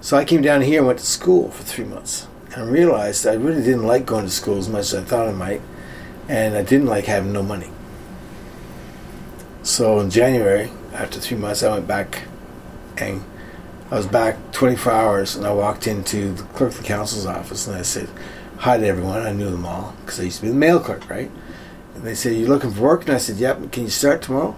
So 0.00 0.16
I 0.16 0.24
came 0.24 0.42
down 0.42 0.62
here 0.62 0.78
and 0.78 0.86
went 0.86 0.98
to 1.00 1.06
school 1.06 1.50
for 1.50 1.62
three 1.62 1.84
months 1.84 2.26
and 2.54 2.72
realized 2.72 3.26
I 3.26 3.34
really 3.34 3.62
didn't 3.62 3.86
like 3.86 4.06
going 4.06 4.24
to 4.24 4.30
school 4.30 4.58
as 4.58 4.68
much 4.68 4.92
as 4.92 4.94
I 4.94 5.02
thought 5.02 5.28
I 5.28 5.32
might, 5.32 5.60
and 6.28 6.56
I 6.56 6.62
didn't 6.62 6.86
like 6.86 7.04
having 7.04 7.32
no 7.32 7.42
money. 7.42 7.70
So 9.62 10.00
in 10.00 10.10
January, 10.10 10.70
after 10.92 11.20
three 11.20 11.36
months, 11.36 11.62
I 11.62 11.72
went 11.72 11.86
back 11.86 12.22
and 12.96 13.22
I 13.90 13.96
was 13.96 14.06
back 14.06 14.52
24 14.52 14.92
hours, 14.92 15.36
and 15.36 15.46
I 15.46 15.52
walked 15.52 15.86
into 15.86 16.32
the 16.34 16.42
clerk 16.42 16.72
of 16.72 16.78
the 16.78 16.84
council's 16.84 17.24
office, 17.24 17.66
and 17.66 17.76
I 17.76 17.82
said 17.82 18.10
hi 18.58 18.76
to 18.76 18.86
everyone. 18.86 19.22
I 19.22 19.32
knew 19.32 19.50
them 19.50 19.64
all 19.64 19.94
because 20.00 20.20
I 20.20 20.24
used 20.24 20.36
to 20.38 20.42
be 20.42 20.48
the 20.48 20.54
mail 20.54 20.78
clerk, 20.78 21.08
right? 21.08 21.30
And 21.98 22.06
they 22.06 22.14
said, 22.14 22.36
you're 22.36 22.48
looking 22.48 22.70
for 22.70 22.80
work?" 22.80 23.06
And 23.06 23.10
I 23.10 23.18
said, 23.18 23.36
"Yep." 23.38 23.72
Can 23.72 23.82
you 23.82 23.90
start 23.90 24.22
tomorrow? 24.22 24.54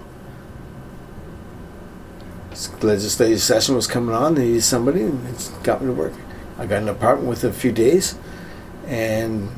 Legislative 2.83 3.41
session 3.41 3.75
was 3.75 3.87
coming 3.87 4.15
on. 4.15 4.35
They 4.35 4.45
needed 4.45 4.63
somebody, 4.63 5.03
and 5.03 5.27
it's 5.29 5.49
got 5.63 5.81
me 5.81 5.87
to 5.87 5.95
work. 5.95 6.13
I 6.59 6.67
got 6.67 6.83
an 6.83 6.89
apartment 6.89 7.31
within 7.31 7.49
a 7.49 7.55
few 7.55 7.73
days, 7.73 8.15
and 8.87 9.49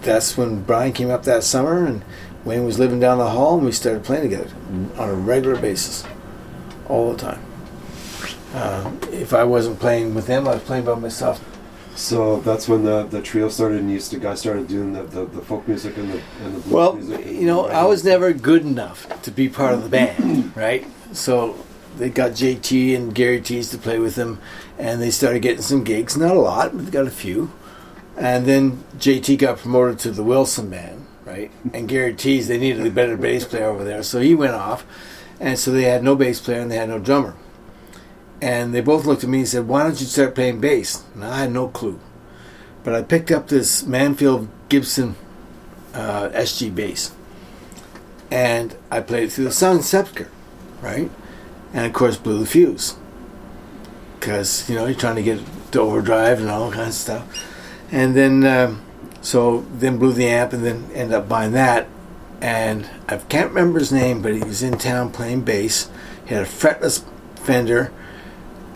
that's 0.00 0.38
when 0.38 0.62
Brian 0.62 0.94
came 0.94 1.10
up 1.10 1.24
that 1.24 1.44
summer, 1.44 1.84
and 1.84 2.02
Wayne 2.46 2.64
was 2.64 2.78
living 2.78 2.98
down 2.98 3.18
the 3.18 3.28
hall, 3.28 3.58
and 3.58 3.66
we 3.66 3.72
started 3.72 4.04
playing 4.04 4.22
together 4.22 4.48
on 4.96 5.10
a 5.10 5.12
regular 5.12 5.60
basis, 5.60 6.04
all 6.88 7.12
the 7.12 7.18
time. 7.18 7.42
Uh, 8.54 8.90
if 9.12 9.34
I 9.34 9.44
wasn't 9.44 9.78
playing 9.78 10.14
with 10.14 10.26
them, 10.26 10.48
I 10.48 10.54
was 10.54 10.62
playing 10.62 10.86
by 10.86 10.94
myself. 10.94 11.44
So 11.96 12.40
that's 12.40 12.68
when 12.68 12.84
the, 12.84 13.04
the 13.04 13.22
trio 13.22 13.48
started, 13.48 13.78
and 13.80 13.88
you 13.88 13.94
used 13.94 14.10
to 14.10 14.18
guys 14.18 14.40
started 14.40 14.68
doing 14.68 14.92
the, 14.92 15.02
the, 15.04 15.24
the 15.24 15.40
folk 15.40 15.66
music 15.66 15.96
and 15.96 16.12
the 16.12 16.20
and 16.44 16.54
the 16.56 16.60
blues 16.60 16.66
Well, 16.72 16.92
music. 16.92 17.26
you 17.26 17.46
know, 17.46 17.66
I 17.68 17.84
was 17.84 18.04
never 18.04 18.32
good 18.34 18.62
enough 18.62 19.22
to 19.22 19.30
be 19.30 19.48
part 19.48 19.72
of 19.72 19.82
the 19.82 19.88
band, 19.88 20.54
right? 20.56 20.86
So 21.12 21.56
they 21.96 22.10
got 22.10 22.32
JT 22.32 22.94
and 22.94 23.14
Gary 23.14 23.40
Tees 23.40 23.70
to 23.70 23.78
play 23.78 23.98
with 23.98 24.14
them, 24.14 24.40
and 24.78 25.00
they 25.00 25.10
started 25.10 25.40
getting 25.40 25.62
some 25.62 25.84
gigs. 25.84 26.16
Not 26.18 26.36
a 26.36 26.40
lot, 26.40 26.76
but 26.76 26.84
they 26.84 26.90
got 26.90 27.06
a 27.06 27.10
few. 27.10 27.50
And 28.18 28.44
then 28.44 28.84
JT 28.98 29.38
got 29.38 29.58
promoted 29.58 29.98
to 30.00 30.10
the 30.10 30.22
Wilson 30.22 30.68
band, 30.68 31.06
right? 31.24 31.50
And 31.72 31.88
Gary 31.88 32.14
Tees, 32.14 32.46
they 32.48 32.58
needed 32.58 32.86
a 32.86 32.90
better 32.90 33.16
bass 33.16 33.46
player 33.46 33.66
over 33.70 33.84
there, 33.84 34.02
so 34.02 34.20
he 34.20 34.34
went 34.34 34.54
off. 34.54 34.84
And 35.40 35.58
so 35.58 35.70
they 35.70 35.82
had 35.84 36.02
no 36.02 36.14
bass 36.14 36.40
player 36.40 36.60
and 36.60 36.70
they 36.70 36.76
had 36.76 36.88
no 36.88 36.98
drummer. 36.98 37.34
And 38.40 38.74
they 38.74 38.80
both 38.80 39.06
looked 39.06 39.24
at 39.24 39.30
me 39.30 39.40
and 39.40 39.48
said, 39.48 39.68
Why 39.68 39.82
don't 39.82 40.00
you 40.00 40.06
start 40.06 40.34
playing 40.34 40.60
bass? 40.60 41.04
And 41.14 41.24
I 41.24 41.38
had 41.40 41.52
no 41.52 41.68
clue. 41.68 41.98
But 42.84 42.94
I 42.94 43.02
picked 43.02 43.30
up 43.30 43.48
this 43.48 43.82
Manfield 43.82 44.48
Gibson 44.68 45.16
uh, 45.94 46.28
SG 46.30 46.74
bass. 46.74 47.12
And 48.30 48.76
I 48.90 49.00
played 49.00 49.24
it 49.24 49.32
through 49.32 49.44
the 49.44 49.52
Sunn 49.52 49.82
Sceptre, 49.82 50.30
right? 50.82 51.10
And 51.72 51.86
of 51.86 51.92
course, 51.92 52.16
blew 52.16 52.38
the 52.38 52.46
fuse. 52.46 52.96
Because, 54.18 54.68
you 54.68 54.74
know, 54.74 54.86
you're 54.86 54.98
trying 54.98 55.16
to 55.16 55.22
get 55.22 55.40
to 55.72 55.80
overdrive 55.80 56.40
and 56.40 56.50
all 56.50 56.70
kinds 56.70 56.88
of 56.88 56.94
stuff. 56.94 57.52
And 57.90 58.16
then, 58.16 58.44
um, 58.44 58.82
so 59.20 59.64
then 59.72 59.98
blew 59.98 60.12
the 60.12 60.26
amp 60.26 60.52
and 60.52 60.64
then 60.64 60.90
ended 60.92 61.14
up 61.14 61.28
buying 61.28 61.52
that. 61.52 61.86
And 62.40 62.88
I 63.08 63.16
can't 63.16 63.48
remember 63.48 63.78
his 63.78 63.92
name, 63.92 64.20
but 64.20 64.34
he 64.34 64.42
was 64.42 64.62
in 64.62 64.76
town 64.78 65.10
playing 65.10 65.42
bass. 65.42 65.88
He 66.26 66.34
had 66.34 66.42
a 66.42 66.46
fretless 66.46 67.02
Fender 67.36 67.92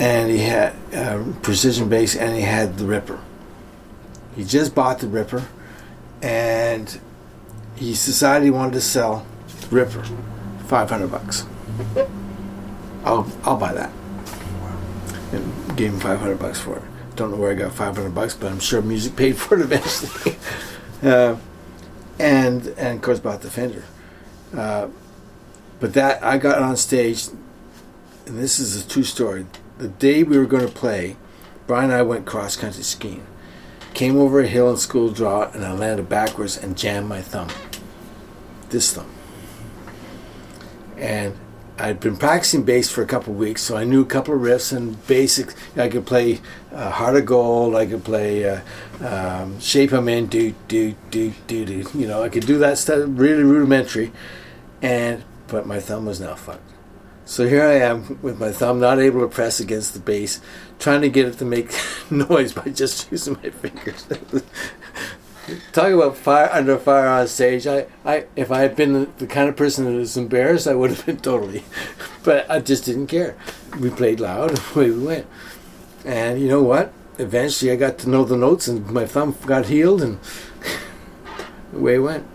and 0.01 0.31
he 0.31 0.39
had 0.39 0.75
uh, 0.95 1.23
precision 1.43 1.91
bass 1.91 2.17
and 2.17 2.35
he 2.35 2.41
had 2.41 2.79
the 2.79 2.87
Ripper. 2.87 3.21
He 4.35 4.45
just 4.45 4.75
bought 4.75 4.99
the 4.99 5.07
Ripper 5.07 5.47
and 6.23 6.99
he 7.77 7.91
decided 7.91 8.45
he 8.45 8.51
wanted 8.51 8.73
to 8.73 8.81
sell 8.81 9.27
Ripper, 9.71 10.03
five 10.67 10.91
hundred 10.91 11.09
bucks. 11.09 11.45
I'll 13.05 13.31
I'll 13.45 13.57
buy 13.57 13.75
that. 13.75 13.93
And 15.33 15.77
gave 15.77 15.93
him 15.93 16.01
five 16.01 16.19
hundred 16.19 16.39
bucks 16.39 16.59
for 16.59 16.79
it. 16.79 16.83
Don't 17.15 17.31
know 17.31 17.37
where 17.37 17.53
I 17.53 17.55
got 17.55 17.73
five 17.73 17.95
hundred 17.95 18.15
bucks, 18.15 18.35
but 18.35 18.51
I'm 18.51 18.59
sure 18.59 18.81
music 18.81 19.17
paid 19.17 19.37
for 19.37 19.59
it 19.59 19.61
eventually. 19.61 20.37
uh, 21.03 21.37
and 22.19 22.67
and 22.79 22.97
of 22.97 23.03
course 23.03 23.21
bought 23.21 23.43
the 23.43 23.51
Fender. 23.51 23.85
Uh, 24.57 24.89
but 25.79 25.93
that 25.93 26.23
I 26.25 26.39
got 26.39 26.61
on 26.61 26.77
stage, 26.77 27.29
and 28.27 28.39
this 28.39 28.59
is 28.59 28.83
a 28.83 28.89
true 28.89 29.05
story. 29.05 29.45
The 29.81 29.89
day 29.89 30.23
we 30.23 30.37
were 30.37 30.45
going 30.45 30.67
to 30.67 30.73
play, 30.73 31.17
Brian 31.67 31.85
and 31.89 31.95
I 31.95 32.03
went 32.03 32.27
cross 32.27 32.55
country 32.55 32.83
skiing. 32.83 33.27
Came 33.95 34.19
over 34.19 34.41
a 34.41 34.47
hill 34.47 34.71
in 34.71 34.77
school 34.77 35.11
draw, 35.11 35.51
and 35.53 35.65
I 35.65 35.73
landed 35.73 36.07
backwards 36.07 36.59
and 36.59 36.77
jammed 36.77 37.09
my 37.09 37.23
thumb. 37.23 37.49
This 38.69 38.93
thumb. 38.93 39.11
And 40.99 41.35
I'd 41.79 41.99
been 41.99 42.19
practicing 42.19 42.63
bass 42.65 42.91
for 42.91 43.01
a 43.01 43.07
couple 43.07 43.33
weeks, 43.33 43.63
so 43.63 43.75
I 43.75 43.85
knew 43.85 44.03
a 44.03 44.05
couple 44.05 44.35
of 44.35 44.43
riffs 44.43 44.71
and 44.77 45.03
basics. 45.07 45.55
I 45.75 45.89
could 45.89 46.05
play 46.05 46.43
uh, 46.75 46.91
Heart 46.91 47.17
of 47.17 47.25
Gold. 47.25 47.75
I 47.75 47.87
could 47.87 48.05
play 48.05 48.47
uh, 48.47 48.61
um, 49.03 49.59
Shape 49.61 49.93
I'm 49.93 50.11
In, 50.11 50.27
do 50.27 50.55
do 50.69 50.95
do 51.11 51.33
do 51.47 51.65
do. 51.65 51.89
You 51.95 52.07
know, 52.07 52.23
I 52.23 52.29
could 52.29 52.45
do 52.45 52.59
that 52.59 52.77
stuff 52.77 53.05
really 53.07 53.45
rudimentary, 53.45 54.13
and 54.83 55.25
but 55.49 55.67
my 55.67 55.81
thumb 55.81 56.05
was 56.05 56.21
now 56.21 56.35
fucked. 56.35 56.71
So 57.25 57.47
here 57.47 57.65
I 57.65 57.75
am 57.75 58.19
with 58.23 58.41
my 58.41 58.51
thumb 58.51 58.81
not 58.81 58.99
able 58.99 59.21
to 59.21 59.29
press 59.29 59.61
against 59.61 59.95
the 59.95 60.01
bass, 60.01 60.41
trying 60.79 61.03
to 61.03 61.09
get 61.09 61.27
it 61.27 61.39
to 61.39 61.45
make 61.45 61.71
noise 62.11 62.53
by 62.53 62.71
just 62.71 63.09
using 63.13 63.35
my 63.35 63.51
fingers. 63.51 64.07
Talk 65.73 65.93
about 65.93 66.17
fire 66.17 66.49
under 66.53 66.79
fire 66.79 67.09
on 67.09 67.27
stage. 67.27 67.67
I, 67.67 67.87
I, 68.05 68.27
if 68.37 68.51
I 68.51 68.61
had 68.61 68.77
been 68.77 69.13
the, 69.19 69.27
kind 69.27 69.49
of 69.49 69.57
person 69.57 69.85
that 69.85 69.93
was 69.93 70.17
embarrassed, 70.17 70.69
I 70.69 70.75
would 70.75 70.91
have 70.91 71.07
been 71.07 71.19
totally. 71.19 71.65
But 72.23 72.49
I 72.51 72.61
just 72.61 72.85
didn't 72.85 73.09
care. 73.09 73.37
We 73.81 73.91
played 73.91 74.21
loud, 74.21 74.59
away 74.75 74.91
we 74.91 75.05
went. 75.05 75.27
And 76.05 76.41
you 76.41 76.49
know 76.49 76.63
what? 76.63 76.93
Eventually, 77.19 77.71
I 77.73 77.77
got 77.77 77.99
to 78.01 78.09
know 78.09 78.25
the 78.25 78.37
notes, 78.37 78.69
and 78.69 78.87
my 78.91 79.07
thumb 79.07 79.37
got 79.45 79.67
healed, 79.67 80.03
and 80.03 80.19
away 81.75 81.97
it 81.97 81.99
went. 81.99 82.27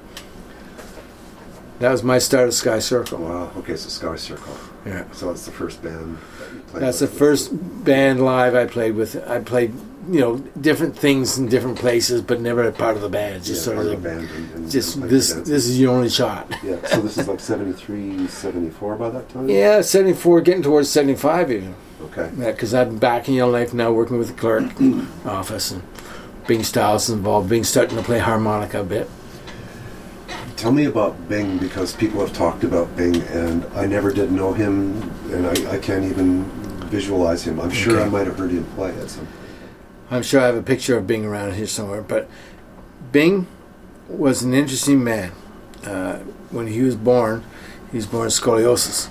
That 1.80 1.92
was 1.92 2.04
my 2.04 2.20
start 2.20 2.48
of 2.48 2.54
Sky 2.54 2.80
Circle. 2.80 3.20
Wow. 3.20 3.52
Okay, 3.58 3.76
so 3.76 3.90
Sky 3.90 4.16
Circle. 4.16 4.58
Yeah. 4.86 5.04
So 5.14 5.28
that's 5.28 5.46
the 5.46 5.52
first 5.52 5.82
band. 5.82 6.18
That 6.40 6.54
you 6.54 6.60
played 6.68 6.84
That's 6.84 7.00
the 7.00 7.08
first 7.08 7.50
band 7.84 8.24
live 8.24 8.54
I 8.56 8.66
played 8.66 8.96
with. 8.96 9.16
I 9.28 9.40
played, 9.40 9.74
you 10.10 10.20
know, 10.20 10.38
different 10.62 10.96
things 10.98 11.38
in 11.40 11.48
different 11.50 11.80
places, 11.80 12.22
but 12.22 12.40
never 12.40 12.64
a 12.68 12.72
part 12.72 12.96
of 12.96 13.02
the 13.02 13.10
band. 13.10 13.44
Just 13.44 13.66
Yeah, 13.66 13.74
sort 13.74 13.86
of 13.86 13.92
the 13.92 13.98
band. 13.98 14.30
And, 14.30 14.52
and 14.54 14.72
just 14.72 15.02
this. 15.02 15.34
This 15.34 15.66
is 15.68 15.80
your 15.80 15.92
only 15.96 16.10
shot. 16.10 16.48
Yeah. 16.64 16.86
So 16.86 17.02
this 17.02 17.18
is 17.18 17.28
like 17.28 17.40
73, 17.40 18.28
74 18.28 18.96
by 18.98 19.10
that 19.10 19.30
time. 19.30 19.50
Yeah, 19.50 19.82
seventy 19.82 20.14
four, 20.14 20.42
getting 20.42 20.62
towards 20.62 20.90
seventy 20.90 21.16
five 21.16 21.52
even. 21.52 21.74
Okay. 22.02 22.30
Yeah, 22.38 22.52
because 22.52 22.74
I've 22.76 22.90
been 22.90 23.00
back 23.00 23.28
in 23.28 23.34
your 23.34 23.48
life 23.50 23.74
now, 23.74 23.92
working 23.92 24.20
with 24.20 24.28
the 24.28 24.34
clerk 24.36 24.72
office, 25.26 25.72
and 25.72 25.82
Bing 26.46 26.64
Styles 26.64 27.10
involved. 27.10 27.50
Bing 27.50 27.64
starting 27.64 27.98
to 27.98 28.04
play 28.04 28.20
harmonica 28.20 28.82
a 28.82 28.84
bit. 28.84 29.10
Tell 30.66 30.72
me 30.72 30.86
about 30.86 31.30
Bing 31.30 31.60
because 31.60 31.94
people 31.94 32.22
have 32.22 32.34
talked 32.34 32.64
about 32.64 32.98
Bing 32.98 33.22
and 33.22 33.64
I 33.76 33.86
never 33.86 34.12
did 34.12 34.32
know 34.32 34.52
him 34.52 35.00
and 35.32 35.46
I, 35.46 35.74
I 35.76 35.78
can't 35.78 36.06
even 36.06 36.44
visualize 36.90 37.44
him. 37.44 37.60
I'm 37.60 37.70
sure 37.70 37.98
Okay. 37.98 38.06
I 38.06 38.10
might 38.10 38.26
have 38.26 38.40
heard 38.40 38.50
him 38.50 38.66
play 38.74 38.90
at 38.98 39.12
some. 39.12 39.28
I'm 40.10 40.24
sure 40.24 40.42
I 40.42 40.48
have 40.48 40.56
a 40.56 40.64
picture 40.64 40.98
of 40.98 41.06
Bing 41.06 41.24
around 41.24 41.54
here 41.54 41.68
somewhere, 41.68 42.02
but 42.02 42.28
Bing 43.12 43.46
was 44.10 44.42
an 44.42 44.56
interesting 44.56 45.04
man. 45.04 45.34
Uh, 45.84 46.16
when 46.50 46.66
he 46.66 46.82
was 46.82 46.96
born, 46.96 47.44
he 47.92 47.98
was 47.98 48.08
born 48.08 48.26
with 48.26 48.34
scoliosis, 48.34 49.10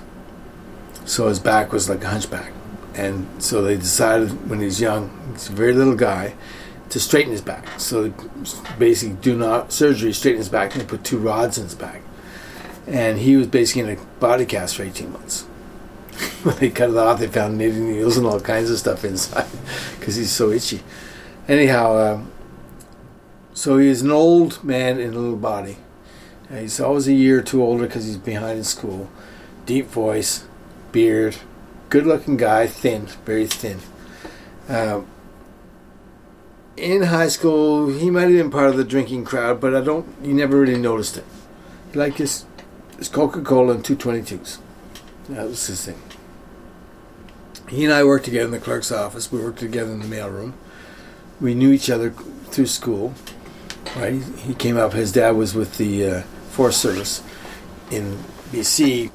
so 1.05 1.29
his 1.29 1.39
back 1.39 1.71
was 1.71 1.87
like 1.87 2.03
a 2.03 2.09
hunchback, 2.09 2.51
and 2.95 3.41
so 3.41 3.61
they 3.61 3.77
decided 3.77 4.49
when 4.49 4.59
he 4.59 4.65
was 4.65 4.81
young, 4.81 5.09
he's 5.31 5.47
a 5.47 5.53
very 5.53 5.71
little 5.71 5.95
guy, 5.95 6.35
to 6.89 6.99
straighten 6.99 7.31
his 7.31 7.41
back. 7.41 7.79
So 7.79 8.13
basically 8.77 9.17
do 9.21 9.35
not 9.35 9.71
surgery, 9.71 10.13
straighten 10.13 10.39
his 10.39 10.49
back, 10.49 10.75
and 10.75 10.87
put 10.87 11.03
two 11.03 11.17
rods 11.17 11.57
in 11.57 11.65
his 11.65 11.75
back, 11.75 12.01
and 12.87 13.19
he 13.19 13.35
was 13.35 13.47
basically 13.47 13.91
in 13.91 13.97
a 13.97 14.01
body 14.19 14.45
cast 14.45 14.75
for 14.75 14.83
18 14.83 15.11
months. 15.11 15.43
when 16.43 16.55
they 16.57 16.69
cut 16.69 16.89
it 16.89 16.97
off, 16.97 17.19
they 17.19 17.27
found 17.27 17.57
knitting 17.57 17.91
needles 17.91 18.17
and 18.17 18.25
all 18.25 18.39
kinds 18.39 18.69
of 18.69 18.77
stuff 18.77 19.03
inside 19.03 19.47
because 19.99 20.15
he's 20.15 20.31
so 20.31 20.51
itchy. 20.51 20.81
Anyhow, 21.47 21.97
um, 21.97 22.31
so 23.53 23.77
he's 23.77 24.01
an 24.01 24.11
old 24.11 24.63
man 24.63 24.99
in 24.99 25.13
a 25.13 25.17
little 25.17 25.35
body. 25.35 25.77
Uh, 26.51 26.57
he's 26.57 26.79
always 26.79 27.07
a 27.07 27.13
year 27.13 27.39
or 27.39 27.41
two 27.41 27.63
older 27.63 27.87
because 27.87 28.05
he's 28.05 28.17
behind 28.17 28.59
in 28.59 28.63
school. 28.63 29.09
Deep 29.65 29.87
voice, 29.87 30.45
beard, 30.91 31.37
good-looking 31.89 32.37
guy, 32.37 32.67
thin, 32.67 33.07
very 33.25 33.47
thin. 33.47 33.79
Um, 34.69 35.07
in 36.77 37.03
high 37.03 37.27
school, 37.27 37.87
he 37.87 38.09
might 38.09 38.23
have 38.23 38.31
been 38.31 38.51
part 38.51 38.69
of 38.69 38.77
the 38.77 38.83
drinking 38.83 39.25
crowd, 39.25 39.61
but 39.61 39.75
I 39.75 39.81
don't. 39.81 40.07
You 40.23 40.33
never 40.33 40.59
really 40.59 40.77
noticed 40.77 41.17
it. 41.17 41.25
He 41.91 41.99
liked 41.99 42.17
his, 42.17 42.45
his 42.97 43.07
Coca-Cola 43.07 43.75
and 43.75 43.85
two 43.85 43.95
twenty-twos. 43.95 44.59
That 45.29 45.47
was 45.47 45.65
his 45.67 45.85
thing. 45.85 46.01
He 47.69 47.83
and 47.83 47.93
I 47.93 48.03
worked 48.03 48.25
together 48.25 48.45
in 48.45 48.51
the 48.51 48.59
clerk's 48.59 48.91
office. 48.91 49.31
We 49.31 49.39
worked 49.39 49.59
together 49.59 49.91
in 49.91 49.99
the 49.99 50.05
mailroom. 50.05 50.53
We 51.41 51.55
knew 51.55 51.71
each 51.71 51.89
other 51.89 52.11
through 52.11 52.67
school. 52.67 53.13
Right? 53.95 54.21
He 54.21 54.53
came 54.53 54.77
up. 54.77 54.93
His 54.93 55.11
dad 55.11 55.31
was 55.31 55.55
with 55.55 55.77
the 55.77 56.05
uh, 56.05 56.21
Forest 56.49 56.81
Service 56.81 57.23
in 57.89 58.17
BC. 58.51 59.11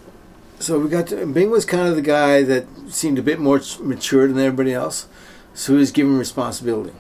So 0.59 0.79
we 0.79 0.88
got 0.88 1.07
to. 1.09 1.26
Bing 1.26 1.50
was 1.50 1.64
kind 1.64 1.88
of 1.88 1.97
the 1.97 2.02
guy 2.02 2.43
that 2.43 2.67
seemed 2.88 3.19
a 3.19 3.23
bit 3.23 3.38
more 3.38 3.61
mature 3.81 4.26
than 4.26 4.38
everybody 4.38 4.73
else. 4.73 5.07
So 5.55 5.75
he 5.75 5.79
was 5.79 5.93
given 5.93 6.19
responsibility. 6.19 6.93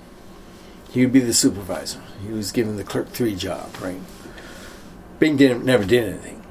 He 0.90 1.02
would 1.02 1.12
be 1.12 1.20
the 1.20 1.32
supervisor. 1.32 2.00
He 2.26 2.32
was 2.32 2.52
given 2.52 2.76
the 2.76 2.84
clerk 2.84 3.08
three 3.08 3.36
job. 3.36 3.76
Right? 3.80 4.00
Bing 5.18 5.36
didn't 5.36 5.64
never 5.64 5.84
did 5.84 6.04
anything. 6.04 6.42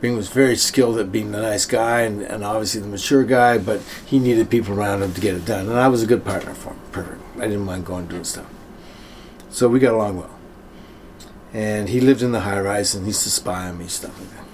Bing 0.00 0.16
was 0.16 0.28
very 0.28 0.56
skilled 0.56 0.98
at 0.98 1.10
being 1.10 1.32
the 1.32 1.40
nice 1.40 1.64
guy 1.64 2.02
and, 2.02 2.20
and 2.20 2.44
obviously 2.44 2.82
the 2.82 2.88
mature 2.88 3.24
guy, 3.24 3.56
but 3.56 3.80
he 4.04 4.18
needed 4.18 4.50
people 4.50 4.78
around 4.78 5.02
him 5.02 5.14
to 5.14 5.20
get 5.20 5.34
it 5.34 5.46
done. 5.46 5.66
And 5.66 5.78
I 5.78 5.88
was 5.88 6.02
a 6.02 6.06
good 6.06 6.24
partner 6.26 6.52
for 6.52 6.70
him. 6.70 6.80
Perfect. 6.92 7.22
I 7.36 7.46
didn't 7.46 7.64
mind 7.64 7.86
going 7.86 8.00
and 8.00 8.10
doing 8.10 8.24
stuff. 8.24 8.46
So 9.48 9.68
we 9.68 9.78
got 9.78 9.94
along 9.94 10.18
well. 10.18 10.38
And 11.54 11.88
he 11.88 12.00
lived 12.00 12.20
in 12.20 12.32
the 12.32 12.40
high 12.40 12.60
rise 12.60 12.94
and 12.94 13.04
he 13.04 13.10
used 13.10 13.22
to 13.22 13.30
spy 13.30 13.68
on 13.68 13.78
me, 13.78 13.86
stuff 13.86 14.18
like 14.20 14.30
that. 14.30 14.44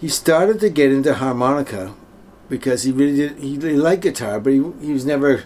He 0.00 0.08
started 0.08 0.58
to 0.60 0.70
get 0.70 0.90
into 0.90 1.14
harmonica 1.14 1.94
because 2.48 2.84
he 2.84 2.90
really 2.90 3.16
did, 3.16 3.38
he, 3.38 3.56
he 3.56 3.76
liked 3.76 4.02
guitar, 4.02 4.40
but 4.40 4.52
he, 4.52 4.62
he 4.80 4.92
was 4.92 5.04
never 5.04 5.44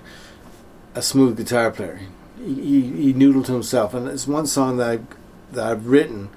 a 0.95 1.03
smooth 1.03 1.37
guitar 1.37 1.71
player. 1.71 2.01
He, 2.39 2.81
he, 2.81 3.15
noodled 3.15 3.47
to 3.47 3.53
himself. 3.53 3.95
And 3.95 4.09
it's 4.09 4.27
one 4.27 4.47
song 4.47 4.79
that, 4.79 4.99
I, 4.99 5.01
that 5.53 5.65
I've 5.65 5.87
written 5.87 6.31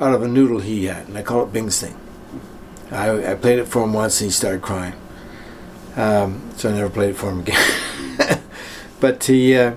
out 0.00 0.14
of 0.14 0.22
a 0.22 0.28
noodle 0.28 0.60
he 0.60 0.86
had, 0.86 1.06
and 1.08 1.16
I 1.16 1.22
call 1.22 1.44
it 1.44 1.52
Bing's 1.52 1.80
Thing. 1.80 1.96
I, 2.90 3.32
I 3.32 3.34
played 3.34 3.58
it 3.58 3.66
for 3.66 3.84
him 3.84 3.92
once 3.92 4.20
and 4.20 4.28
he 4.28 4.32
started 4.32 4.62
crying. 4.62 4.94
Um, 5.96 6.50
so 6.56 6.70
I 6.70 6.72
never 6.72 6.90
played 6.90 7.10
it 7.10 7.16
for 7.16 7.30
him 7.30 7.40
again. 7.40 8.42
but 9.00 9.24
he 9.24 9.56
uh, 9.56 9.74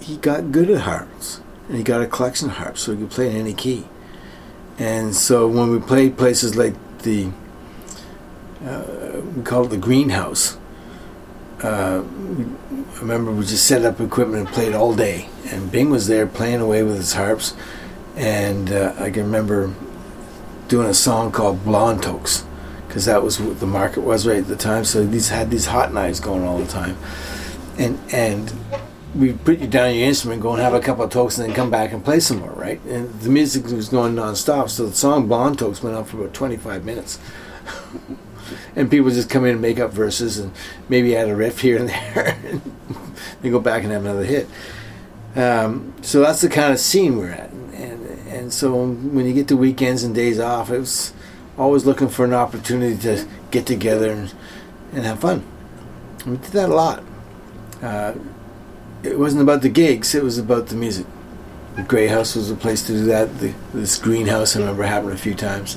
he 0.00 0.16
got 0.18 0.52
good 0.52 0.70
at 0.70 0.82
harps, 0.82 1.40
and 1.68 1.76
he 1.76 1.82
got 1.82 2.02
a 2.02 2.06
collection 2.06 2.50
of 2.50 2.56
harps, 2.56 2.82
so 2.82 2.92
he 2.92 2.98
could 2.98 3.10
play 3.10 3.30
in 3.30 3.36
any 3.36 3.54
key. 3.54 3.86
And 4.78 5.14
so 5.14 5.48
when 5.48 5.70
we 5.70 5.80
played 5.80 6.16
places 6.16 6.56
like 6.56 6.74
the 6.98 7.30
uh, 8.64 9.20
we 9.36 9.42
call 9.42 9.64
it 9.64 9.68
the 9.68 9.76
greenhouse. 9.76 10.56
Uh, 11.64 12.04
I 12.94 12.98
remember 13.00 13.32
we 13.32 13.46
just 13.46 13.66
set 13.66 13.86
up 13.86 13.98
equipment 13.98 14.46
and 14.46 14.54
played 14.54 14.74
all 14.74 14.94
day, 14.94 15.30
and 15.46 15.72
Bing 15.72 15.88
was 15.88 16.06
there 16.08 16.26
playing 16.26 16.60
away 16.60 16.82
with 16.82 16.96
his 16.96 17.14
harps, 17.14 17.54
and 18.16 18.70
uh, 18.70 18.94
I 18.98 19.10
can 19.10 19.22
remember 19.22 19.72
doing 20.68 20.86
a 20.86 20.92
song 20.92 21.32
called 21.32 21.64
Blonde 21.64 22.02
Tokes 22.02 22.44
because 22.86 23.06
that 23.06 23.22
was 23.22 23.40
what 23.40 23.60
the 23.60 23.66
market 23.66 24.02
was 24.02 24.26
right 24.26 24.36
at 24.38 24.46
the 24.46 24.56
time. 24.56 24.84
So 24.84 25.06
these 25.06 25.30
had 25.30 25.50
these 25.50 25.64
hot 25.64 25.90
knives 25.90 26.20
going 26.20 26.42
all 26.42 26.58
the 26.58 26.66
time, 26.66 26.98
and 27.78 27.98
and 28.12 28.52
we 29.14 29.32
put 29.32 29.58
you 29.58 29.66
down 29.66 29.94
your 29.94 30.06
instrument, 30.06 30.42
go 30.42 30.52
and 30.52 30.60
have 30.60 30.74
a 30.74 30.80
couple 30.80 31.04
of 31.04 31.10
tokes, 31.10 31.38
and 31.38 31.48
then 31.48 31.56
come 31.56 31.70
back 31.70 31.94
and 31.94 32.04
play 32.04 32.20
some 32.20 32.40
more, 32.40 32.52
right? 32.52 32.82
And 32.84 33.08
the 33.20 33.30
music 33.30 33.64
was 33.68 33.88
going 33.88 34.14
non-stop, 34.14 34.68
so 34.68 34.86
the 34.86 34.94
song 34.94 35.28
Blonde 35.28 35.58
Tokes 35.60 35.82
went 35.82 35.96
on 35.96 36.04
for 36.04 36.18
about 36.18 36.34
25 36.34 36.84
minutes. 36.84 37.18
and 38.76 38.90
people 38.90 39.10
just 39.10 39.30
come 39.30 39.44
in 39.44 39.52
and 39.52 39.60
make 39.60 39.78
up 39.78 39.92
verses 39.92 40.38
and 40.38 40.52
maybe 40.88 41.16
add 41.16 41.28
a 41.28 41.36
riff 41.36 41.60
here 41.60 41.78
and 41.78 41.88
there, 41.90 42.36
and 42.44 42.60
then 43.42 43.52
go 43.52 43.60
back 43.60 43.82
and 43.82 43.92
have 43.92 44.04
another 44.04 44.24
hit. 44.24 44.48
Um, 45.36 45.94
so 46.02 46.20
that's 46.20 46.40
the 46.40 46.48
kind 46.48 46.72
of 46.72 46.78
scene 46.78 47.16
we're 47.16 47.30
at, 47.30 47.50
and 47.50 48.06
and 48.28 48.52
so 48.52 48.86
when 48.86 49.26
you 49.26 49.32
get 49.32 49.48
to 49.48 49.56
weekends 49.56 50.04
and 50.04 50.14
days 50.14 50.38
off, 50.38 50.70
it's 50.70 51.12
always 51.58 51.84
looking 51.84 52.08
for 52.08 52.24
an 52.24 52.34
opportunity 52.34 52.96
to 53.02 53.26
get 53.50 53.66
together 53.66 54.10
and, 54.10 54.34
and 54.92 55.04
have 55.04 55.20
fun. 55.20 55.44
We 56.26 56.36
did 56.36 56.52
that 56.52 56.68
a 56.68 56.74
lot. 56.74 57.04
Uh, 57.82 58.14
it 59.02 59.18
wasn't 59.18 59.42
about 59.42 59.62
the 59.62 59.68
gigs; 59.68 60.14
it 60.14 60.22
was 60.22 60.38
about 60.38 60.68
the 60.68 60.76
music. 60.76 61.06
The 61.76 61.82
Grey 61.82 62.06
House 62.06 62.36
was 62.36 62.50
a 62.50 62.54
place 62.54 62.86
to 62.86 62.92
do 62.92 63.04
that. 63.06 63.38
The, 63.40 63.52
this 63.72 63.98
greenhouse, 63.98 64.54
I 64.54 64.60
remember 64.60 64.84
happened 64.84 65.12
a 65.12 65.16
few 65.18 65.34
times. 65.34 65.76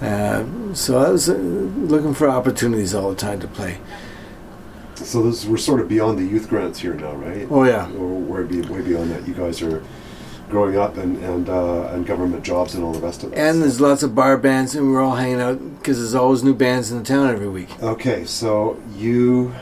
Uh, 0.00 0.44
so 0.74 0.98
I 0.98 1.08
was 1.10 1.28
uh, 1.28 1.34
looking 1.34 2.14
for 2.14 2.28
opportunities 2.28 2.94
all 2.94 3.10
the 3.10 3.16
time 3.16 3.40
to 3.40 3.48
play. 3.48 3.78
So 4.96 5.22
this, 5.22 5.44
we're 5.46 5.56
sort 5.56 5.80
of 5.80 5.88
beyond 5.88 6.18
the 6.18 6.24
youth 6.24 6.48
grants 6.48 6.80
here 6.80 6.94
now, 6.94 7.12
right? 7.14 7.46
Oh 7.50 7.64
yeah. 7.64 7.90
Or 7.92 8.06
way, 8.18 8.42
be, 8.44 8.60
way 8.62 8.82
beyond 8.82 9.10
that. 9.10 9.26
You 9.26 9.34
guys 9.34 9.62
are 9.62 9.82
growing 10.48 10.76
up 10.76 10.96
and 10.96 11.16
and 11.24 11.48
uh, 11.48 11.88
and 11.92 12.06
government 12.06 12.44
jobs 12.44 12.74
and 12.74 12.84
all 12.84 12.92
the 12.92 13.00
rest 13.00 13.22
of 13.24 13.32
it. 13.32 13.38
And 13.38 13.62
there's 13.62 13.80
lots 13.80 14.02
of 14.02 14.14
bar 14.14 14.36
bands, 14.36 14.74
and 14.74 14.90
we're 14.90 15.02
all 15.02 15.16
hanging 15.16 15.40
out 15.40 15.58
because 15.78 15.98
there's 15.98 16.14
always 16.14 16.42
new 16.42 16.54
bands 16.54 16.90
in 16.92 16.98
the 16.98 17.04
town 17.04 17.28
every 17.28 17.48
week. 17.48 17.70
Okay, 17.82 18.24
so 18.24 18.80
you 18.96 19.54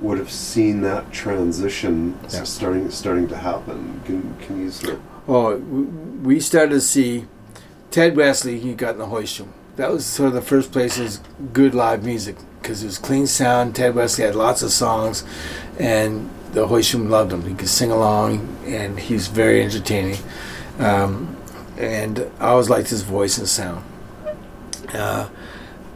would 0.00 0.18
have 0.18 0.30
seen 0.30 0.82
that 0.82 1.10
transition 1.12 2.18
Yeah. 2.32 2.44
starting 2.44 2.90
starting 2.90 3.28
to 3.28 3.36
happen. 3.36 4.00
Can 4.04 4.36
can 4.40 4.60
you 4.60 4.70
sort 4.70 4.94
of 4.94 5.00
Oh, 5.28 5.56
we 5.56 6.38
started 6.38 6.70
to 6.70 6.80
see 6.80 7.26
Ted 7.90 8.16
Wesley. 8.16 8.58
He 8.60 8.74
got 8.74 8.92
in 8.94 8.98
the 8.98 9.06
hoist 9.06 9.38
room. 9.40 9.52
That 9.76 9.92
was 9.92 10.06
sort 10.06 10.28
of 10.28 10.34
the 10.34 10.40
first 10.42 10.72
places 10.72 11.20
good 11.52 11.74
live 11.74 12.02
music 12.02 12.36
because 12.60 12.82
it 12.82 12.86
was 12.86 12.96
clean 12.96 13.26
sound. 13.26 13.76
Ted 13.76 13.94
Wesley 13.94 14.24
had 14.24 14.34
lots 14.34 14.62
of 14.62 14.70
songs, 14.72 15.22
and 15.78 16.30
the 16.52 16.66
hoist 16.66 16.94
loved 16.94 17.32
him. 17.32 17.46
He 17.46 17.54
could 17.54 17.68
sing 17.68 17.90
along, 17.90 18.56
and 18.64 18.98
he's 18.98 19.28
very 19.28 19.62
entertaining. 19.62 20.18
Um, 20.78 21.36
and 21.76 22.30
I 22.40 22.48
always 22.48 22.70
liked 22.70 22.88
his 22.88 23.02
voice 23.02 23.36
and 23.36 23.46
sound. 23.46 23.84
Uh, 24.94 25.28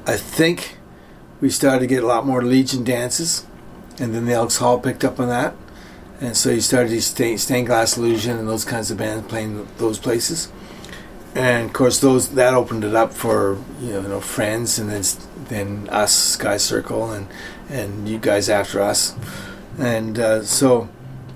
I 0.07 0.17
think 0.17 0.77
we 1.41 1.49
started 1.49 1.81
to 1.81 1.87
get 1.87 2.05
a 2.05 2.07
lot 2.07 2.27
more 2.27 2.43
Legion 2.43 2.85
dances, 2.85 3.47
and 3.99 4.15
then 4.15 4.27
the 4.27 4.33
Elks 4.33 4.59
Hall 4.59 4.79
picked 4.79 5.05
up 5.05 5.19
on 5.19 5.29
that. 5.29 5.55
And 6.21 6.37
so 6.37 6.51
you 6.51 6.61
started 6.61 6.91
these 6.91 7.07
sta- 7.07 7.39
stained 7.39 7.67
glass 7.67 7.97
illusion 7.97 8.39
and 8.39 8.47
those 8.47 8.67
kinds 8.67 8.91
of 8.91 8.99
bands 8.99 9.27
playing 9.27 9.67
those 9.79 9.99
places. 9.99 10.53
And 11.35 11.67
of 11.67 11.73
course, 11.73 12.01
those 12.01 12.31
that 12.31 12.55
opened 12.55 12.85
it 12.85 12.95
up 12.95 13.13
for 13.13 13.59
you 13.81 13.93
know, 13.93 14.01
you 14.03 14.09
know 14.09 14.21
friends, 14.21 14.79
and 14.79 14.91
then 14.91 15.03
then 15.49 15.89
us, 15.91 16.13
Sky 16.13 16.57
Circle, 16.57 17.13
and 17.13 17.29
and 17.69 18.09
you 18.09 18.19
guys 18.19 18.49
after 18.49 18.81
us, 18.81 19.15
and 19.79 20.19
uh, 20.19 20.43
so 20.43 20.89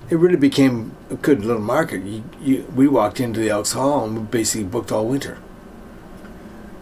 it 0.09 0.15
really 0.15 0.35
became 0.35 0.95
a 1.09 1.15
good 1.15 1.45
little 1.45 1.61
market. 1.61 2.03
You, 2.03 2.23
you, 2.41 2.71
we 2.75 2.87
walked 2.87 3.19
into 3.19 3.39
the 3.39 3.49
Elks 3.49 3.71
Hall 3.71 4.05
and 4.05 4.17
we 4.17 4.23
basically 4.23 4.65
booked 4.65 4.91
all 4.91 5.07
winter. 5.07 5.37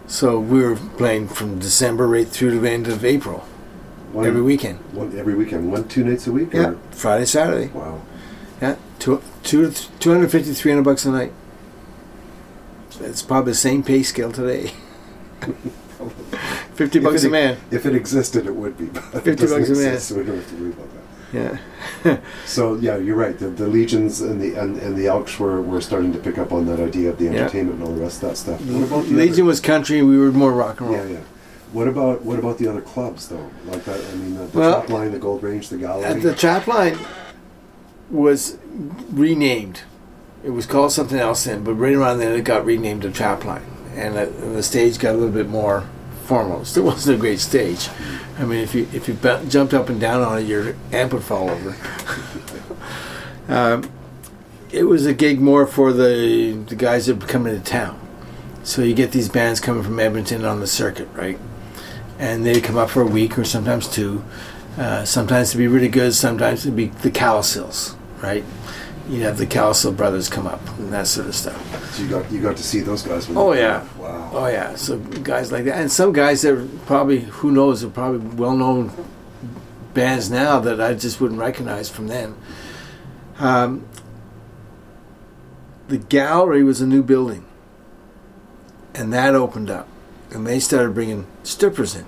So 0.08 0.40
we 0.40 0.62
were 0.62 0.76
playing 0.76 1.30
from 1.30 1.60
December 1.60 2.08
right 2.08 2.28
through 2.28 2.52
to 2.52 2.60
the 2.60 2.70
end 2.70 2.88
of 2.88 3.06
April 3.06 3.40
one, 4.12 4.26
every 4.26 4.42
weekend. 4.42 4.80
one 4.94 5.18
every 5.18 5.34
weekend, 5.34 5.72
one 5.72 5.88
two 5.88 6.04
nights 6.04 6.28
a 6.28 6.32
week? 6.32 6.54
Yeah, 6.54 6.72
Or? 6.72 6.78
Friday, 6.92 7.26
Saturday. 7.26 7.68
Wow. 7.68 8.02
Yeah, 8.62 8.76
two, 9.00 9.22
two, 9.44 9.72
250, 9.72 10.54
300 10.54 10.84
bucks 10.84 11.06
a 11.06 11.12
night. 11.12 11.34
It's 13.02 13.22
probably 13.22 13.52
the 13.52 13.58
same 13.58 13.84
pay 13.84 14.04
scale 14.04 14.32
today. 14.32 14.72
50 16.76 16.98
If 17.00 17.04
bucks 17.04 17.24
it- 17.24 17.28
a 17.28 17.32
man. 17.32 17.58
If 17.72 17.86
it 17.86 17.96
existed, 17.96 18.46
it 18.48 18.56
would 18.56 18.78
be. 18.78 18.86
But 18.86 19.04
50 19.24 19.36
doesn't 19.36 19.60
bucks 19.60 19.70
a 19.70 19.76
man. 19.84 20.00
So 20.00 20.16
we 20.16 20.24
don't 20.24 20.36
have 20.38 20.50
to 20.50 20.56
worry 20.56 20.70
about 20.72 20.88
that. 20.94 21.00
Yeah. 21.34 22.18
So 22.46 22.76
yeah, 22.76 22.98
you're 22.98 23.16
right. 23.16 23.38
The, 23.40 23.48
the 23.50 23.68
legions 23.68 24.22
and 24.22 24.40
the 24.42 24.56
and, 24.56 24.78
and 24.78 24.96
the 24.96 25.08
Elks 25.08 25.40
were, 25.40 25.62
were 25.62 25.82
starting 25.82 26.12
to 26.14 26.20
pick 26.20 26.38
up 26.38 26.52
on 26.52 26.66
that 26.68 26.80
idea 26.80 27.10
of 27.10 27.18
the 27.18 27.26
Yeah. 27.26 27.32
entertainment 27.32 27.80
and 27.80 27.88
all 27.88 27.96
the 27.96 28.02
rest 28.02 28.22
of 28.22 28.30
that 28.30 28.36
stuff. 28.38 28.62
What 28.66 28.84
about 28.84 29.06
the 29.06 29.14
Legion 29.16 29.34
other, 29.34 29.44
was 29.46 29.60
country, 29.60 30.04
we 30.04 30.18
were 30.18 30.32
more 30.32 30.52
rock 30.52 30.82
and 30.82 30.90
roll. 30.92 30.98
Yeah, 31.08 31.14
yeah. 31.14 31.20
What 31.72 31.88
about 31.88 32.22
what 32.24 32.38
about 32.38 32.58
the 32.60 32.68
other 32.68 32.82
clubs 32.82 33.30
though? 33.30 33.50
Like 33.66 33.84
that? 33.86 34.00
I 34.00 34.16
mean, 34.16 34.36
the, 34.36 34.46
the 34.46 34.60
Well, 34.60 34.82
top 34.82 34.90
line, 34.90 35.12
the 35.12 35.18
Gold 35.20 35.42
Range, 35.42 35.68
the 35.70 35.78
Gallery. 35.78 36.06
Uh, 36.06 36.14
the 36.16 36.36
trap 36.36 36.68
line 36.68 36.98
was 38.12 38.58
renamed. 39.10 39.82
It 40.44 40.50
was 40.50 40.66
called 40.66 40.92
something 40.92 41.18
else 41.18 41.46
then, 41.46 41.64
but 41.64 41.74
right 41.74 41.94
around 41.94 42.20
then 42.20 42.38
it 42.38 42.44
got 42.44 42.66
renamed 42.66 43.04
to 43.04 43.12
trap 43.12 43.46
line. 43.46 43.66
And, 43.96 44.16
uh, 44.16 44.22
and 44.22 44.56
the 44.56 44.64
stage 44.64 45.00
got 45.00 45.12
a 45.12 45.18
little 45.18 45.34
bit 45.34 45.48
more 45.48 45.88
formal. 46.26 46.62
It 46.62 46.66
still 46.66 46.84
wasn't 46.92 47.18
a 47.18 47.20
great 47.20 47.40
stage. 47.40 47.90
I 48.38 48.46
mean, 48.46 48.60
if 48.60 48.74
you 48.74 48.88
if 48.94 49.08
you 49.08 49.14
jumped 49.48 49.74
up 49.74 49.90
and 49.90 50.00
down 50.00 50.22
on 50.22 50.40
it, 50.40 50.44
your 50.44 50.76
amp 50.92 51.14
would 51.14 51.24
fall 51.24 51.50
over. 51.50 51.76
um, 53.48 53.90
it 54.72 54.84
was 54.84 55.06
a 55.06 55.14
gig 55.14 55.40
more 55.40 55.68
for 55.68 55.94
the 55.94 56.54
the 56.68 56.76
guys 56.76 57.06
that 57.06 57.22
were 57.22 57.28
coming 57.28 57.54
to 57.56 57.64
town. 57.64 58.00
So 58.64 58.82
you 58.82 58.96
get 58.96 59.12
these 59.12 59.30
bands 59.30 59.60
coming 59.60 59.84
from 59.84 60.00
Edmonton 60.00 60.46
on 60.46 60.62
the 60.62 60.68
circuit, 60.68 61.10
right? 61.14 61.38
And 62.18 62.46
they 62.46 62.62
come 62.62 62.78
up 62.78 62.90
for 62.90 63.02
a 63.02 63.08
week 63.08 63.38
or 63.38 63.44
sometimes 63.44 63.88
two. 63.88 64.24
Uh, 64.78 65.06
sometimes 65.06 65.52
to 65.52 65.58
be 65.58 65.68
really 65.68 65.90
good, 65.90 66.16
sometimes 66.16 66.66
it'd 66.66 66.76
be 66.76 66.88
the 66.88 67.12
Cowsills, 67.12 67.96
right? 68.24 68.44
You'd 69.08 69.24
have 69.24 69.38
the 69.38 69.46
Cowsill 69.46 69.96
brothers 69.98 70.30
come 70.30 70.48
up 70.48 70.66
and 70.80 70.92
that 70.94 71.08
sort 71.08 71.28
of 71.28 71.36
stuff. 71.36 71.94
so 71.94 72.04
you 72.04 72.10
got 72.10 72.32
you 72.32 72.42
got 72.42 72.56
to 72.58 72.64
see 72.64 72.80
those 72.80 73.02
guys. 73.04 73.28
When 73.28 73.38
Oh, 73.38 73.54
they 73.54 73.60
yeah. 73.62 73.86
Wow. 73.98 74.30
Oh 74.34 74.48
yeah, 74.48 74.76
so 74.76 74.98
guys 74.98 75.52
like 75.52 75.66
that, 75.66 75.78
and 75.78 75.92
some 75.92 76.14
guys 76.14 76.42
that 76.44 76.54
are 76.54 76.66
probably 76.86 77.20
who 77.20 77.52
knows 77.52 77.84
are 77.84 77.90
probably 77.90 78.20
well-known 78.36 78.92
bands 79.94 80.32
now 80.32 80.60
that 80.62 80.80
I 80.82 80.94
just 80.94 81.20
wouldn't 81.22 81.40
recognize 81.40 81.90
from 81.90 82.08
then. 82.08 82.36
Um, 83.40 83.86
the 85.90 85.98
gallery 85.98 86.64
was 86.64 86.80
a 86.82 86.88
new 86.88 87.04
building, 87.04 87.46
and 88.96 89.12
that 89.14 89.36
opened 89.36 89.70
up, 89.70 89.88
and 90.32 90.48
they 90.48 90.60
started 90.60 90.94
bringing 90.94 91.28
strippers 91.44 91.94
in 91.96 92.06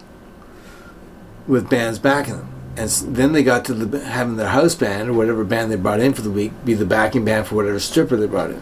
with 1.46 1.70
bands 1.70 2.00
backing 2.00 2.38
them. 2.38 2.55
And 2.78 2.90
then 2.90 3.32
they 3.32 3.44
got 3.44 3.66
to 3.66 3.74
the, 3.74 4.06
having 4.06 4.36
their 4.36 4.50
house 4.50 4.76
band 4.76 5.10
or 5.10 5.14
whatever 5.14 5.44
band 5.44 5.72
they 5.72 5.78
brought 5.78 6.00
in 6.00 6.14
for 6.14 6.22
the 6.22 6.32
week 6.32 6.52
be 6.66 6.74
the 6.74 6.86
backing 6.86 7.24
band 7.24 7.48
for 7.48 7.56
whatever 7.56 7.80
stripper 7.80 8.18
they 8.18 8.28
brought 8.28 8.52
in. 8.52 8.62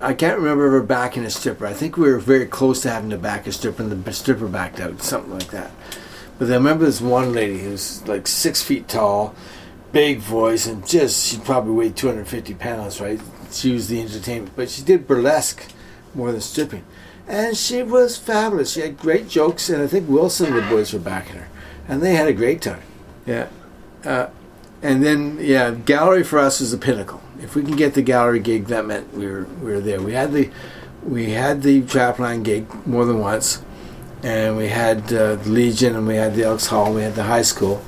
I 0.00 0.14
can't 0.14 0.38
remember 0.38 0.66
ever 0.66 0.82
backing 0.82 1.24
a 1.24 1.30
stripper. 1.30 1.64
I 1.64 1.72
think 1.72 1.96
we 1.96 2.10
were 2.10 2.18
very 2.18 2.46
close 2.46 2.82
to 2.82 2.90
having 2.90 3.10
to 3.10 3.18
back 3.18 3.46
a 3.46 3.52
stripper, 3.52 3.82
and 3.82 4.04
the 4.04 4.12
stripper 4.12 4.48
backed 4.48 4.80
out, 4.80 5.00
something 5.00 5.32
like 5.32 5.50
that. 5.50 5.70
But 6.38 6.50
I 6.50 6.54
remember 6.54 6.84
this 6.86 7.00
one 7.00 7.32
lady 7.32 7.58
who 7.58 7.70
was 7.70 8.06
like 8.08 8.26
six 8.26 8.62
feet 8.62 8.88
tall, 8.88 9.34
big 9.92 10.18
voice, 10.18 10.66
and 10.66 10.84
just 10.86 11.26
she 11.26 11.38
probably 11.38 11.72
weighed 11.72 11.96
250 11.96 12.54
pounds, 12.54 13.00
right? 13.00 13.20
she 13.54 13.72
was 13.72 13.88
the 13.88 14.00
entertainment, 14.00 14.54
but 14.56 14.70
she 14.70 14.82
did 14.82 15.06
burlesque 15.06 15.64
more 16.14 16.32
than 16.32 16.40
stripping, 16.40 16.84
and 17.26 17.56
she 17.56 17.82
was 17.82 18.18
fabulous. 18.18 18.72
She 18.72 18.80
had 18.80 18.98
great 18.98 19.28
jokes, 19.28 19.68
and 19.68 19.82
I 19.82 19.86
think 19.86 20.08
Wilson 20.08 20.46
and 20.46 20.56
the 20.56 20.68
boys 20.68 20.92
were 20.92 20.98
backing 20.98 21.36
her, 21.36 21.48
and 21.88 22.02
they 22.02 22.14
had 22.14 22.28
a 22.28 22.32
great 22.32 22.62
time. 22.62 22.82
Yeah, 23.26 23.48
uh, 24.04 24.28
and 24.82 25.02
then 25.02 25.38
yeah, 25.40 25.70
gallery 25.70 26.24
for 26.24 26.38
us 26.38 26.60
was 26.60 26.72
the 26.72 26.78
pinnacle. 26.78 27.22
If 27.40 27.54
we 27.54 27.62
can 27.62 27.76
get 27.76 27.94
the 27.94 28.02
gallery 28.02 28.40
gig, 28.40 28.66
that 28.66 28.86
meant 28.86 29.12
we 29.14 29.26
were 29.26 29.44
we 29.44 29.72
were 29.72 29.80
there. 29.80 30.00
We 30.00 30.12
had 30.12 30.32
the 30.32 30.50
we 31.04 31.30
had 31.30 31.62
the 31.62 31.82
Trapline 31.82 32.42
gig 32.42 32.66
more 32.86 33.04
than 33.04 33.18
once, 33.18 33.62
and 34.22 34.56
we 34.56 34.68
had 34.68 35.12
uh, 35.12 35.36
the 35.36 35.48
Legion, 35.48 35.96
and 35.96 36.06
we 36.06 36.16
had 36.16 36.34
the 36.34 36.44
Elks 36.44 36.66
Hall, 36.66 36.86
and 36.86 36.94
we 36.94 37.02
had 37.02 37.14
the 37.14 37.24
high 37.24 37.42
school 37.42 37.82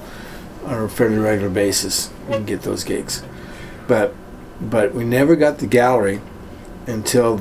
on 0.64 0.84
a 0.84 0.88
fairly 0.88 1.18
regular 1.18 1.50
basis. 1.50 2.10
We 2.28 2.38
get 2.40 2.62
those 2.62 2.84
gigs, 2.84 3.22
but 3.86 4.14
but 4.60 4.94
we 4.94 5.04
never 5.04 5.36
got 5.36 5.58
the 5.58 5.66
gallery 5.66 6.20
until 6.86 7.40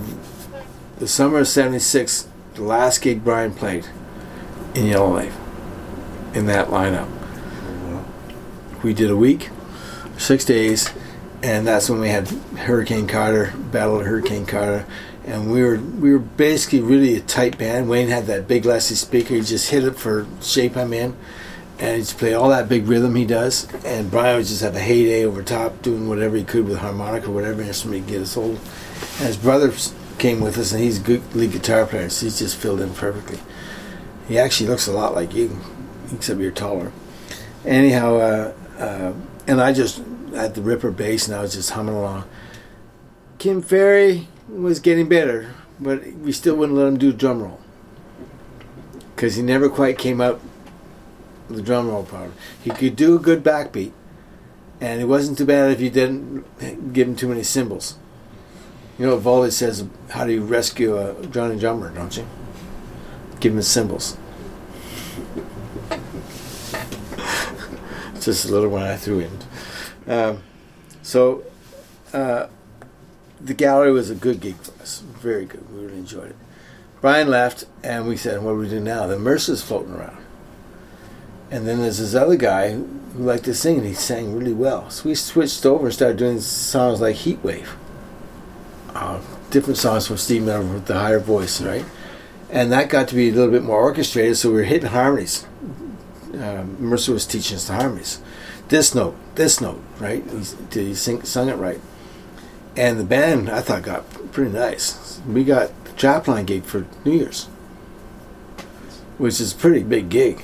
the 0.97 1.07
summer 1.07 1.39
of 1.39 1.47
'76. 1.47 2.27
The 2.55 2.63
last 2.63 3.01
gig 3.01 3.23
Brian 3.23 3.53
played 3.53 3.87
in 4.75 4.85
Yellowknife 4.85 5.42
in 6.33 6.45
that 6.47 6.67
lineup. 6.67 7.09
We 8.83 8.93
did 8.93 9.09
a 9.09 9.15
week, 9.15 9.49
six 10.17 10.43
days, 10.43 10.91
and 11.41 11.65
that's 11.65 11.89
when 11.89 11.99
we 11.99 12.09
had 12.09 12.27
Hurricane 12.27 13.07
Carter, 13.07 13.53
Battle 13.71 13.99
of 13.99 14.05
Hurricane 14.05 14.45
Carter, 14.45 14.85
and 15.25 15.51
we 15.51 15.63
were 15.63 15.77
we 15.77 16.11
were 16.11 16.19
basically 16.19 16.81
really 16.81 17.15
a 17.15 17.21
tight 17.21 17.57
band. 17.57 17.89
Wayne 17.89 18.09
had 18.09 18.25
that 18.25 18.47
big 18.47 18.65
Leslie 18.65 18.95
speaker; 18.95 19.35
he 19.35 19.41
just 19.41 19.69
hit 19.69 19.83
it 19.83 19.95
for 19.95 20.27
shape 20.41 20.75
I'm 20.75 20.91
in, 20.91 21.15
and 21.79 21.95
he 21.95 22.01
just 22.01 22.17
played 22.17 22.33
all 22.33 22.49
that 22.49 22.67
big 22.67 22.87
rhythm 22.87 23.15
he 23.15 23.25
does. 23.25 23.71
And 23.85 24.11
Brian 24.11 24.37
would 24.37 24.47
just 24.47 24.61
have 24.61 24.75
a 24.75 24.81
heyday 24.81 25.23
over 25.23 25.41
top, 25.43 25.81
doing 25.81 26.09
whatever 26.09 26.35
he 26.35 26.43
could 26.43 26.67
with 26.67 26.79
harmonica 26.79 27.27
or 27.27 27.31
whatever 27.31 27.61
instrument 27.61 28.05
he 28.05 28.11
get 28.11 28.21
us 28.21 28.35
old. 28.35 28.59
And 29.19 29.27
his 29.27 29.37
brother 29.37 29.71
came 30.17 30.41
with 30.41 30.57
us, 30.57 30.73
and 30.73 30.83
he's 30.83 30.99
a 30.99 31.03
good 31.03 31.35
lead 31.35 31.53
guitar 31.53 31.85
player, 31.85 32.09
so 32.09 32.25
he's 32.25 32.39
just 32.39 32.57
filled 32.57 32.81
in 32.81 32.93
perfectly. 32.93 33.39
He 34.27 34.37
actually 34.37 34.69
looks 34.69 34.87
a 34.87 34.93
lot 34.93 35.15
like 35.15 35.33
you, 35.33 35.57
except 36.13 36.39
you're 36.39 36.51
taller. 36.51 36.91
Anyhow, 37.65 38.15
uh, 38.17 38.53
uh, 38.77 39.13
and 39.47 39.61
I 39.61 39.73
just 39.73 40.01
had 40.33 40.55
the 40.55 40.61
Ripper 40.61 40.91
bass, 40.91 41.27
and 41.27 41.35
I 41.35 41.41
was 41.41 41.53
just 41.53 41.71
humming 41.71 41.95
along. 41.95 42.25
Kim 43.39 43.61
Ferry 43.61 44.27
was 44.49 44.79
getting 44.79 45.09
better, 45.09 45.53
but 45.79 46.05
we 46.13 46.31
still 46.31 46.55
wouldn't 46.55 46.77
let 46.77 46.87
him 46.87 46.97
do 46.97 47.11
drum 47.13 47.41
roll 47.41 47.59
because 49.15 49.35
he 49.35 49.41
never 49.41 49.69
quite 49.69 49.97
came 49.97 50.19
up 50.19 50.41
with 51.47 51.57
the 51.57 51.63
drum 51.63 51.87
roll 51.87 52.03
part. 52.03 52.31
He 52.61 52.71
could 52.71 52.95
do 52.95 53.15
a 53.15 53.19
good 53.19 53.43
backbeat, 53.43 53.91
and 54.81 55.01
it 55.01 55.05
wasn't 55.05 55.37
too 55.37 55.45
bad 55.45 55.71
if 55.71 55.81
you 55.81 55.89
didn't 55.89 56.93
give 56.93 57.07
him 57.07 57.15
too 57.15 57.27
many 57.27 57.43
cymbals. 57.43 57.97
You 58.97 59.07
know 59.07 59.17
Voldy 59.17 59.51
says, 59.51 59.85
how 60.09 60.25
do 60.25 60.31
you 60.33 60.43
rescue 60.43 60.97
a 60.97 61.13
drowning 61.25 61.59
drummer, 61.59 61.89
don't 61.93 62.15
you? 62.15 62.27
Give 63.39 63.53
him 63.53 63.61
cymbals. 63.61 64.17
Just 68.23 68.45
a 68.45 68.51
little 68.51 68.69
one 68.69 68.83
I 68.83 68.95
threw 68.95 69.19
in. 69.19 69.39
Um, 70.07 70.43
so, 71.01 71.43
uh, 72.13 72.47
the 73.41 73.53
gallery 73.53 73.91
was 73.91 74.09
a 74.09 74.15
good 74.15 74.39
gig 74.39 74.55
for 74.55 74.81
us. 74.81 74.99
Very 74.99 75.45
good. 75.45 75.69
We 75.73 75.85
really 75.85 75.97
enjoyed 75.97 76.29
it. 76.29 76.35
Brian 77.01 77.29
left, 77.29 77.65
and 77.83 78.07
we 78.07 78.15
said, 78.15 78.41
"What 78.41 78.51
do 78.53 78.57
we 78.59 78.69
do 78.69 78.79
now?" 78.79 79.07
The 79.07 79.19
Mercer's 79.19 79.61
floating 79.61 79.93
around, 79.93 80.23
and 81.51 81.67
then 81.67 81.81
there's 81.81 81.97
this 81.97 82.15
other 82.15 82.37
guy 82.37 82.71
who 82.71 82.87
liked 83.17 83.43
to 83.43 83.53
sing, 83.53 83.79
and 83.79 83.85
he 83.85 83.93
sang 83.93 84.33
really 84.33 84.53
well. 84.53 84.89
So 84.89 85.09
we 85.09 85.15
switched 85.15 85.65
over 85.65 85.85
and 85.87 85.93
started 85.93 86.17
doing 86.17 86.39
songs 86.39 87.01
like 87.01 87.17
Heat 87.17 87.43
Wave, 87.43 87.75
uh, 88.95 89.19
different 89.49 89.77
songs 89.77 90.07
from 90.07 90.17
Steve 90.17 90.43
Miller 90.43 90.61
with 90.61 90.85
the 90.85 90.97
higher 90.97 91.19
voice, 91.19 91.59
right? 91.61 91.85
And 92.49 92.71
that 92.71 92.87
got 92.87 93.09
to 93.09 93.15
be 93.15 93.29
a 93.29 93.33
little 93.33 93.51
bit 93.51 93.63
more 93.63 93.81
orchestrated, 93.81 94.37
so 94.37 94.49
we 94.49 94.55
were 94.55 94.63
hitting 94.63 94.89
harmonies. 94.89 95.45
Mercer 96.33 97.13
was 97.13 97.25
teaching 97.25 97.57
us 97.57 97.67
the 97.67 97.73
harmonies. 97.73 98.21
This 98.69 98.95
note, 98.95 99.15
this 99.35 99.61
note, 99.61 99.81
right? 99.99 100.23
He, 100.71 100.87
he 100.87 100.95
sing, 100.95 101.23
sung 101.23 101.49
it 101.49 101.55
right 101.55 101.79
and 102.75 102.99
the 102.99 103.03
band 103.03 103.49
I 103.49 103.61
thought 103.61 103.83
got 103.83 104.31
pretty 104.31 104.51
nice. 104.51 105.21
We 105.27 105.43
got 105.43 105.71
the 105.85 105.91
Trapline 105.91 106.45
gig 106.45 106.63
for 106.63 106.85
New 107.05 107.11
Year's, 107.11 107.45
which 109.17 109.39
is 109.39 109.53
a 109.53 109.55
pretty 109.55 109.83
big 109.83 110.09
gig, 110.09 110.43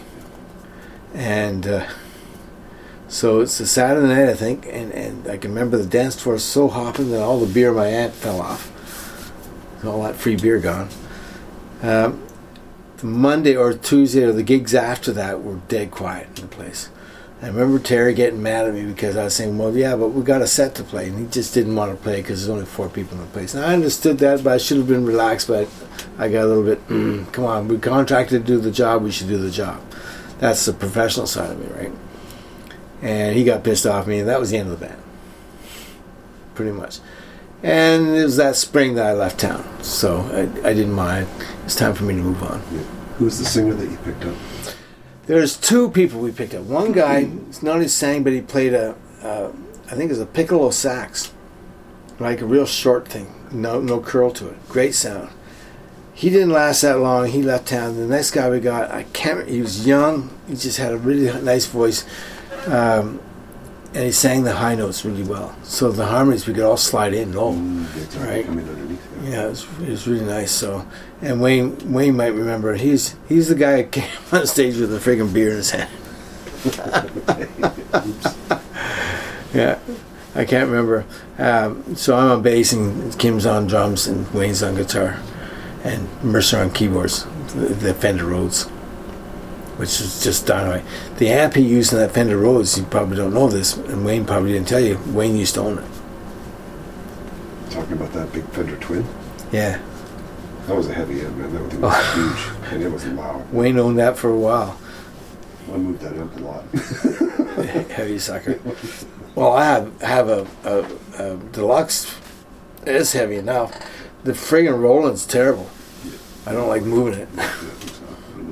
and 1.14 1.66
uh, 1.66 1.88
so 3.08 3.42
it's 3.42 3.60
a 3.60 3.68
Saturday 3.68 4.08
night 4.08 4.30
I 4.30 4.36
think, 4.36 4.68
and, 4.68 4.92
and 4.92 5.28
I 5.28 5.38
can 5.38 5.52
remember 5.52 5.78
the 5.78 5.88
dance 5.88 6.20
floor 6.20 6.38
so 6.38 6.68
hopping 6.68 7.10
that 7.12 7.22
all 7.22 7.40
the 7.40 7.52
beer 7.52 7.72
my 7.72 7.88
aunt 7.88 8.14
fell 8.14 8.42
off, 8.42 8.72
all 9.84 10.04
that 10.04 10.16
free 10.16 10.36
beer 10.36 10.60
gone. 10.60 10.90
Um, 11.82 12.24
the 13.00 13.08
Monday 13.08 13.56
or 13.56 13.74
Tuesday 13.74 14.24
or 14.24 14.32
the 14.34 14.44
gigs 14.44 14.76
after 14.76 15.12
that 15.14 15.44
were 15.44 15.60
dead 15.68 15.92
quiet 15.92 16.28
in 16.36 16.48
the 16.48 16.48
place. 16.48 16.90
I 17.42 17.48
remember 17.48 17.80
Terry 17.80 18.14
getting 18.14 18.44
mad 18.44 18.68
at 18.68 18.74
me 18.74 18.84
because 18.84 19.16
I 19.16 19.24
was 19.24 19.34
saying, 19.34 19.58
"Well, 19.58 19.76
yeah, 19.76 19.96
but 19.96 20.10
we 20.10 20.24
got 20.24 20.42
a 20.42 20.48
set 20.48 20.76
to 20.76 20.84
play," 20.84 21.08
and 21.08 21.18
he 21.18 21.26
just 21.28 21.54
didn't 21.54 21.76
want 21.76 21.92
to 21.92 22.04
play 22.04 22.18
because 22.18 22.42
there's 22.42 22.50
only 22.50 22.66
four 22.66 22.90
people 22.90 23.18
in 23.18 23.24
the 23.24 23.30
place. 23.30 23.54
And 23.54 23.64
I 23.64 23.74
understood 23.74 24.18
that, 24.20 24.44
but 24.44 24.54
I 24.54 24.58
should 24.58 24.76
have 24.76 24.90
been 24.90 25.06
relaxed. 25.06 25.48
But 25.48 25.70
I 26.18 26.28
got 26.28 26.44
a 26.44 26.48
little 26.48 26.64
bit, 26.64 26.86
mm, 26.90 27.32
"Come 27.32 27.46
on, 27.46 27.70
we 27.70 27.78
contracted 27.78 28.46
to 28.46 28.54
do 28.54 28.60
the 28.60 28.72
job. 28.72 29.04
We 29.04 29.12
should 29.12 29.30
do 29.30 29.38
the 29.38 29.52
job." 29.52 29.80
That's 30.40 30.66
the 30.66 30.74
professional 30.74 31.28
side 31.28 31.52
of 31.52 31.60
me, 31.60 31.68
right? 31.78 31.94
And 33.02 33.38
he 33.38 33.46
got 33.46 33.64
pissed 33.64 33.86
off 33.86 34.02
at 34.04 34.08
me, 34.10 34.20
and 34.20 34.28
that 34.28 34.42
was 34.42 34.50
the 34.50 34.58
end 34.58 34.70
of 34.70 34.78
the 34.78 34.86
band, 34.86 35.02
pretty 36.56 36.72
much. 36.72 37.00
And 37.62 38.16
it 38.16 38.24
was 38.24 38.38
that 38.38 38.56
spring 38.56 38.96
that 38.96 39.06
I 39.06 39.14
left 39.14 39.40
town, 39.40 39.84
so 39.84 40.22
I, 40.32 40.70
I 40.70 40.74
didn't 40.74 40.94
mind. 40.94 41.28
It's 41.66 41.76
time 41.76 41.94
for 41.94 42.06
me 42.06 42.16
to 42.16 42.22
move 42.22 42.42
on. 42.42 42.62
Yeah. 42.72 42.82
Who's 43.18 43.38
the 43.38 43.46
singer 43.46 43.74
that 43.74 43.90
you 43.90 43.98
picked 43.98 44.24
up? 44.24 44.36
There's 45.26 45.58
two 45.58 45.90
people 45.92 46.22
we 46.22 46.32
picked 46.32 46.54
up. 46.54 46.64
One 46.64 46.94
guy, 46.94 47.30
it's 47.50 47.62
not 47.62 47.76
only 47.76 47.90
sang, 47.90 48.24
but 48.24 48.32
he 48.32 48.42
played 48.42 48.74
a, 48.74 48.96
uh, 49.22 49.52
I 49.92 49.96
think 49.96 50.10
it's 50.10 50.22
a 50.22 50.26
piccolo 50.26 50.72
sax, 50.72 51.34
like 52.18 52.40
a 52.42 52.46
real 52.46 52.66
short 52.66 53.08
thing, 53.08 53.34
no 53.52 53.82
no 53.82 54.00
curl 54.00 54.32
to 54.32 54.50
it. 54.50 54.70
Great 54.70 54.96
sound. 54.96 55.30
He 56.14 56.30
didn't 56.30 56.52
last 56.52 56.82
that 56.82 57.00
long. 57.00 57.28
He 57.28 57.44
left 57.44 57.68
town. 57.68 57.96
The 57.96 58.06
next 58.06 58.32
guy 58.32 58.50
we 58.50 58.60
got, 58.60 58.92
I 58.92 59.04
can't. 59.04 59.48
He 59.48 59.62
was 59.62 59.86
young. 59.86 60.30
He 60.48 60.56
just 60.56 60.78
had 60.78 60.94
a 60.94 60.98
really 60.98 61.32
nice 61.42 61.66
voice, 61.66 62.06
um, 62.68 63.22
and 63.94 64.06
he 64.06 64.12
sang 64.12 64.44
the 64.44 64.56
high 64.56 64.76
notes 64.76 65.04
really 65.04 65.24
well. 65.24 65.56
So 65.64 65.92
the 65.92 66.06
harmonies 66.06 66.48
we 66.48 66.54
could 66.54 66.64
all 66.64 66.78
slide 66.78 67.14
in 67.14 67.34
low, 67.34 67.54
Mm, 67.54 68.26
right? 68.26 68.46
Yeah, 69.24 69.48
it 69.48 69.50
was, 69.50 69.64
it 69.82 69.90
was 69.90 70.08
really 70.08 70.26
nice. 70.26 70.52
So, 70.52 70.86
and 71.22 71.42
Wayne 71.42 71.92
Wayne 71.92 72.16
might 72.16 72.34
remember. 72.34 72.76
He's 72.76 73.16
he's 73.28 73.50
the 73.50 73.56
guy 73.56 73.84
who 73.84 73.90
came 73.90 74.10
on 74.32 74.48
stage 74.48 74.78
with 74.78 74.94
a 74.94 75.00
friggin' 75.00 75.34
beer 75.34 75.52
in 75.52 75.58
his 75.58 75.72
hand. 75.72 75.90
yeah, 79.54 79.80
I 80.36 80.46
can't 80.46 80.70
remember. 80.70 81.06
Um, 81.38 81.96
so 81.96 82.16
I'm 82.16 82.32
on 82.32 82.42
bass 82.42 82.74
and 82.74 83.18
Kim's 83.20 83.46
on 83.46 83.68
drums 83.68 84.08
and 84.08 84.32
Wayne's 84.34 84.64
on 84.64 84.76
guitar, 84.76 85.20
and 85.84 86.08
Mercer 86.24 86.60
on 86.60 86.72
keyboards. 86.72 87.26
The, 87.54 87.74
the 87.74 87.94
Fender 87.94 88.26
Rhodes, 88.26 88.66
which 89.78 90.02
is 90.02 90.24
just 90.24 90.46
dynamite. 90.46 90.84
The 91.20 91.28
amp 91.28 91.56
he 91.56 91.62
used 91.62 91.92
in 91.92 92.00
that 92.00 92.12
Fender 92.12 92.38
Rhodes, 92.38 92.78
you 92.78 92.86
probably 92.86 93.18
don't 93.18 93.34
know 93.34 93.50
this, 93.50 93.76
and 93.76 94.06
Wayne 94.06 94.26
probably 94.26 94.54
didn't 94.54 94.70
tell 94.70 94.80
you. 94.80 94.98
Wayne 95.08 95.36
used 95.36 95.56
to 95.56 95.62
own 95.62 95.80
it. 95.80 95.86
Talking 97.70 97.94
about 97.94 98.14
that 98.14 98.32
big 98.32 98.46
Fender 98.52 98.78
Twin. 98.78 99.06
Yeah, 99.52 99.82
That 100.68 100.78
was 100.78 100.88
a 100.88 100.94
heavy 100.94 101.20
amp, 101.20 101.36
man. 101.36 101.54
That 101.54 101.72
thing 101.72 101.82
was 101.82 102.14
huge, 102.14 102.72
and 102.72 102.84
it 102.84 102.90
was 102.90 103.06
loud. 103.08 103.52
Wayne 103.52 103.78
owned 103.78 104.00
that 104.00 104.18
for 104.18 104.30
a 104.30 104.38
while. 104.38 104.80
I 105.68 105.76
moved 105.76 106.00
that 106.02 106.16
amp 106.16 106.36
a 106.38 106.40
lot. 106.40 106.64
heavy 107.92 108.18
sucker. 108.18 108.58
Well, 109.36 109.52
I 109.52 109.66
have 109.66 110.02
have 110.02 110.30
a, 110.30 110.48
a, 110.64 111.34
a 111.34 111.38
deluxe. 111.52 112.16
It's 112.88 113.12
heavy 113.12 113.36
enough. 113.36 113.78
The 114.24 114.32
friggin' 114.32 114.82
Roland's 114.82 115.26
terrible. 115.26 115.70
I 116.46 116.54
don't 116.54 116.70
like 116.70 116.84
moving 116.84 117.20
it. 117.20 117.28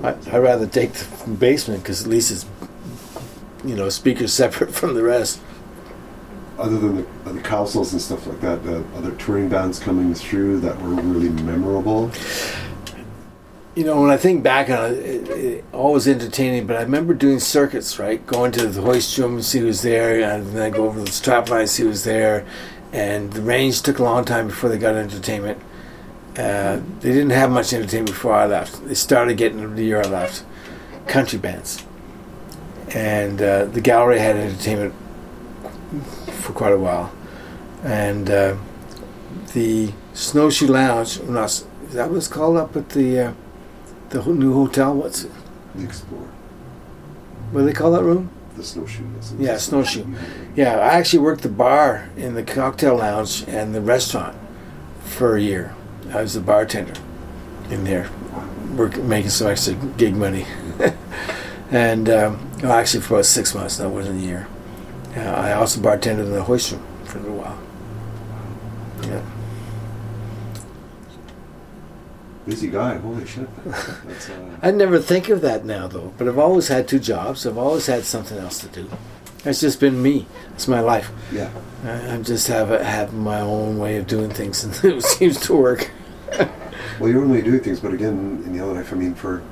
I, 0.03 0.09
I'd 0.09 0.43
rather 0.43 0.67
take 0.67 0.93
the 0.93 1.29
basement 1.31 1.81
because 1.81 2.03
at 2.03 2.09
least 2.09 2.31
it's, 2.31 2.45
you 3.63 3.75
know, 3.75 3.89
speakers 3.89 4.33
separate 4.41 4.73
from 4.73 4.93
the 4.93 5.03
rest. 5.03 5.39
Other 6.57 6.79
than 6.79 6.95
the, 6.95 7.33
the 7.33 7.39
Cowsills 7.41 7.91
and 7.91 8.01
stuff 8.01 8.25
like 8.25 8.41
that, 8.41 8.63
the 8.63 8.83
other 8.95 9.11
touring 9.11 9.47
bands 9.47 9.79
coming 9.79 10.13
through 10.15 10.59
that 10.61 10.81
were 10.81 10.89
really 10.89 11.29
memorable. 11.29 12.11
You 13.75 13.83
know, 13.83 14.01
when 14.01 14.09
I 14.09 14.17
think 14.17 14.41
back 14.41 14.71
on 14.71 14.91
it, 14.91 14.97
it, 14.97 15.29
it 15.29 15.65
always 15.71 16.07
entertaining. 16.07 16.65
But 16.65 16.77
I 16.77 16.81
remember 16.81 17.13
doing 17.13 17.39
circuits, 17.39 17.99
right? 17.99 18.25
Going 18.25 18.51
to 18.53 18.65
the 18.65 18.81
hoist 18.81 19.15
room 19.19 19.35
and 19.35 19.45
see 19.45 19.59
who's 19.59 19.83
there, 19.83 20.19
and 20.19 20.47
then 20.47 20.63
I 20.63 20.75
go 20.75 20.85
over 20.85 20.97
to 20.97 21.05
the 21.05 21.11
strap 21.11 21.49
line, 21.49 21.67
see 21.67 21.83
who's 21.83 22.03
there. 22.03 22.47
And 22.91 23.31
the 23.33 23.41
range 23.41 23.83
took 23.83 23.99
a 23.99 24.03
long 24.03 24.25
time 24.25 24.47
before 24.47 24.71
they 24.71 24.79
got 24.79 24.95
entertainment. 24.95 25.61
Uh, 26.37 26.81
they 26.99 27.11
didn't 27.11 27.31
have 27.31 27.49
much 27.49 27.73
entertainment 27.73 28.11
before 28.11 28.33
I 28.33 28.45
left. 28.45 28.85
They 28.87 28.93
started 28.93 29.37
getting 29.37 29.59
it 29.59 29.75
the 29.75 29.83
year 29.83 30.01
I 30.01 30.07
left. 30.07 30.43
Country 31.07 31.39
bands, 31.39 31.83
and 32.97 33.41
uh, 33.41 33.65
the 33.65 33.79
gallery 33.79 34.17
had 34.17 34.35
entertainment 34.35 34.93
for 36.41 36.51
quite 36.53 36.73
a 36.73 36.77
while, 36.79 37.13
and 37.83 38.27
uh, 38.29 38.55
the 39.53 39.93
Snowshoe 40.13 40.67
Lounge. 40.67 41.21
Not, 41.21 41.45
is 41.45 41.93
that 41.93 42.09
what 42.09 42.17
it's 42.17 42.27
called 42.27 42.57
up 42.57 42.75
at 42.75 42.89
the 42.89 43.19
uh, 43.19 43.33
the 44.09 44.23
new 44.25 44.53
hotel? 44.53 44.95
What's 44.95 45.25
it? 45.25 45.31
The 45.75 45.83
Explorer, 45.83 46.31
What 47.51 47.61
do 47.61 47.65
they 47.67 47.73
call 47.73 47.91
that 47.91 48.03
room? 48.03 48.31
the 48.55 48.63
snowshoe. 48.63 49.03
Yeah, 49.37 49.57
snowshoe. 49.57 50.03
Yeah, 50.55 50.79
I 50.79 50.95
actually 50.95 51.19
worked 51.19 51.43
the 51.43 51.49
bar 51.49 52.09
in 52.17 52.33
the 52.33 52.41
cocktail 52.41 52.95
lounge 52.95 53.43
and 53.47 53.75
the 53.75 53.81
restaurant 53.81 54.35
for 55.03 55.37
a 55.37 55.41
year. 55.41 55.75
I 56.11 56.23
was 56.23 56.35
a 56.35 56.41
bartender 56.41 56.95
in 57.69 57.83
there, 57.83 58.09
work, 58.75 58.97
making 58.97 59.29
some 59.29 59.45
extra 59.45 59.75
gig 59.75 60.15
money. 60.15 60.47
and 61.71 62.09
um, 62.09 62.51
well, 62.61 62.73
actually, 62.73 63.01
for 63.01 63.15
about 63.15 63.25
six 63.25 63.53
months, 63.53 63.77
that 63.77 63.89
wasn't 63.89 64.19
a 64.21 64.23
year. 64.23 64.47
Uh, 65.15 65.21
I 65.21 65.53
also 65.53 65.79
bartended 65.81 66.25
in 66.25 66.31
the 66.31 66.43
hoist 66.43 66.71
room 66.71 66.85
for 67.05 67.17
a 67.17 67.21
little 67.21 67.37
while. 67.37 67.59
Yeah. 69.03 69.21
Busy 72.45 72.67
guy. 72.69 72.97
Holy 72.97 73.25
shit. 73.25 73.47
That's, 73.65 74.29
uh, 74.29 74.57
I 74.61 74.71
never 74.71 74.99
think 74.99 75.27
of 75.29 75.41
that 75.41 75.65
now, 75.65 75.87
though. 75.87 76.13
But 76.17 76.27
I've 76.27 76.37
always 76.39 76.69
had 76.69 76.87
two 76.87 76.99
jobs. 76.99 77.45
I've 77.45 77.57
always 77.57 77.87
had 77.87 78.05
something 78.05 78.37
else 78.37 78.59
to 78.59 78.67
do. 78.67 78.89
That's 79.43 79.59
just 79.59 79.79
been 79.79 80.01
me. 80.01 80.25
It's 80.53 80.67
my 80.67 80.79
life. 80.79 81.11
yeah. 81.31 81.49
I, 81.83 82.15
I 82.15 82.21
just 82.21 82.47
have 82.47 82.71
a, 82.71 82.83
have 82.83 83.13
my 83.13 83.41
own 83.41 83.77
way 83.77 83.97
of 83.97 84.07
doing 84.07 84.29
things, 84.29 84.63
and 84.63 84.73
it 84.97 85.03
seems 85.03 85.39
to 85.41 85.55
work. 85.55 85.89
Well, 86.99 87.09
you're 87.09 87.23
only 87.23 87.41
doing 87.41 87.59
things, 87.59 87.79
but 87.79 87.93
again, 87.93 88.41
in 88.45 88.57
the 88.57 88.63
other 88.63 88.73
life, 88.73 88.91
I 88.91 88.95
mean, 88.95 89.13
for 89.13 89.43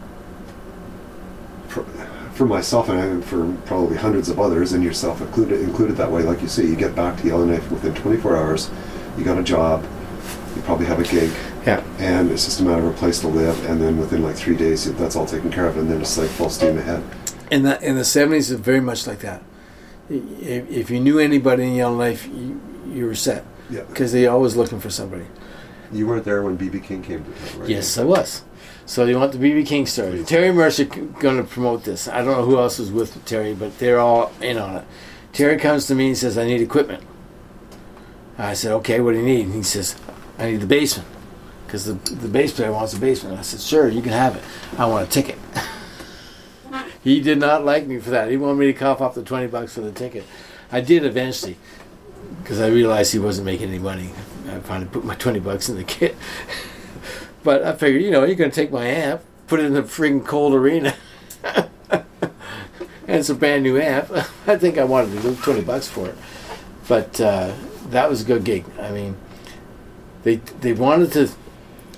for 2.36 2.46
myself 2.46 2.90
and 2.90 3.00
I, 3.00 3.26
for 3.26 3.52
probably 3.66 3.98
hundreds 3.98 4.30
of 4.30 4.40
others, 4.40 4.74
and 4.74 4.84
yourself 4.84 5.22
included, 5.22 5.62
included 5.62 5.96
that 5.98 6.12
way, 6.12 6.22
like 6.24 6.42
you 6.42 6.48
say, 6.48 6.64
you 6.66 6.76
get 6.76 6.94
back 6.96 7.20
to 7.22 7.28
Yellowknife 7.28 7.72
within 7.72 7.94
24 7.96 8.36
hours, 8.38 8.70
you 9.18 9.24
got 9.24 9.38
a 9.38 9.44
job, 9.44 9.84
you 10.56 10.62
probably 10.64 10.86
have 10.86 11.00
a 11.00 11.04
gig, 11.04 11.32
Yeah. 11.66 11.82
and 11.98 12.30
it's 12.32 12.44
just 12.46 12.60
a 12.60 12.64
matter 12.64 12.86
of 12.86 12.94
a 12.94 12.98
place 12.98 13.20
to 13.22 13.28
live, 13.30 13.66
and 13.70 13.82
then 13.82 13.98
within 13.98 14.22
like 14.22 14.36
three 14.36 14.56
days, 14.58 14.92
that's 14.96 15.16
all 15.16 15.26
taken 15.26 15.50
care 15.50 15.66
of, 15.68 15.78
and 15.78 15.90
then 15.90 16.02
it's 16.02 16.18
like 16.18 16.30
full 16.30 16.50
steam 16.50 16.78
ahead. 16.78 17.02
In 17.52 17.64
the 17.64 17.80
in 17.82 17.96
the 17.96 18.04
seventies, 18.06 18.52
it's 18.52 18.60
very 18.62 18.82
much 18.82 19.08
like 19.08 19.20
that. 19.20 19.42
If, 20.10 20.70
if 20.70 20.90
you 20.90 21.00
knew 21.00 21.20
anybody 21.20 21.64
in 21.64 21.76
Yellowknife, 21.76 22.28
you, 22.28 22.60
you 22.92 23.06
were 23.06 23.16
set 23.16 23.44
Yeah. 23.70 23.82
because 23.84 24.12
they 24.12 24.28
always 24.28 24.56
looking 24.56 24.80
for 24.80 24.90
somebody. 24.90 25.26
You 25.92 26.06
weren't 26.08 26.26
there 26.26 26.42
when 26.44 26.58
BB 26.58 26.84
King 26.84 27.02
came 27.02 27.24
to 27.24 27.32
town, 27.32 27.60
right? 27.62 27.70
Yes, 27.70 27.98
I 27.98 28.04
was. 28.04 28.42
So 28.86 29.04
you 29.06 29.18
want 29.18 29.32
the 29.32 29.40
BB 29.40 29.66
King 29.66 29.88
story? 29.88 30.24
Terry 30.24 30.52
Mercer 30.52 30.86
going 30.86 31.38
to 31.38 31.44
promote 31.44 31.84
this. 31.84 32.08
I 32.08 32.18
don't 32.18 32.38
know 32.38 32.46
who 32.46 32.60
else 32.60 32.78
was 32.78 32.92
with 32.92 33.24
Terry, 33.26 33.56
but 33.56 33.80
they're 33.80 34.00
all 34.00 34.32
in 34.42 34.58
on 34.58 34.78
it. 34.78 34.86
Terry 35.34 35.58
comes 35.58 35.88
to 35.88 35.96
me 35.96 36.10
and 36.10 36.18
says, 36.18 36.38
"I 36.38 36.46
need 36.46 36.62
equipment." 36.62 37.04
I 38.38 38.54
said, 38.54 38.72
"Okay, 38.74 39.00
what 39.00 39.14
do 39.14 39.18
you 39.18 39.26
need?" 39.26 39.48
And 39.48 39.56
he 39.56 39.64
says, 39.64 39.96
"I 40.38 40.52
need 40.52 40.62
the 40.62 40.68
basement 40.68 41.10
because 41.66 41.86
the 41.86 41.94
the 42.14 42.28
bass 42.28 42.54
player 42.54 42.72
wants 42.72 42.94
a 42.94 43.00
basement." 43.00 43.40
I 43.40 43.42
said, 43.42 43.60
"Sure, 43.60 43.90
you 43.90 44.04
can 44.04 44.12
have 44.12 44.36
it. 44.36 44.44
I 44.78 44.86
want 44.86 45.08
a 45.08 45.10
ticket." 45.10 45.40
he 47.04 47.22
did 47.22 47.40
not 47.40 47.66
like 47.66 47.88
me 47.88 48.00
for 48.00 48.12
that. 48.12 48.30
He 48.30 48.38
wanted 48.38 48.60
me 48.60 48.68
to 48.68 48.74
cough 48.74 49.02
off 49.02 49.16
the 49.16 49.24
twenty 49.24 49.48
bucks 49.48 49.74
for 49.74 49.82
the 49.82 49.92
ticket. 49.92 50.26
I 50.72 50.82
did 50.82 51.04
eventually 51.06 51.58
because 52.44 52.62
I 52.62 52.68
realized 52.68 53.14
he 53.14 53.20
wasn't 53.20 53.46
making 53.46 53.70
any 53.70 53.80
money. 53.80 54.12
I 54.48 54.60
finally 54.60 54.90
put 54.92 55.04
my 55.04 55.16
twenty 55.16 55.40
bucks 55.40 55.70
in 55.70 55.76
the 55.76 55.84
kit. 55.84 56.16
But 57.46 57.62
I 57.62 57.74
figured, 57.74 58.02
you 58.02 58.10
know, 58.10 58.24
you're 58.24 58.36
going 58.36 58.50
to 58.50 58.56
take 58.56 58.72
my 58.72 58.88
amp, 58.88 59.22
put 59.46 59.60
it 59.60 59.68
in 59.68 59.74
the 59.76 59.84
friggin' 59.84 60.26
cold 60.26 60.56
arena, 60.56 60.96
and 61.92 62.04
it's 63.08 63.30
a 63.30 63.36
brand 63.36 63.62
new 63.62 63.80
amp. 63.80 64.12
I 64.48 64.58
think 64.58 64.80
I 64.80 64.84
wanted 64.84 65.16
to 65.16 65.22
do 65.22 65.36
20 65.36 65.62
bucks 65.62 65.88
for 65.88 66.08
it. 66.08 66.16
But 66.88 67.22
uh, 67.22 67.54
that 67.90 68.10
was 68.10 68.24
a 68.24 68.26
good 68.26 68.46
gig. 68.46 68.66
I 68.80 68.90
mean, 68.90 69.16
they 70.24 70.38
they 70.38 70.74
wanted 70.74 71.12
to 71.12 71.30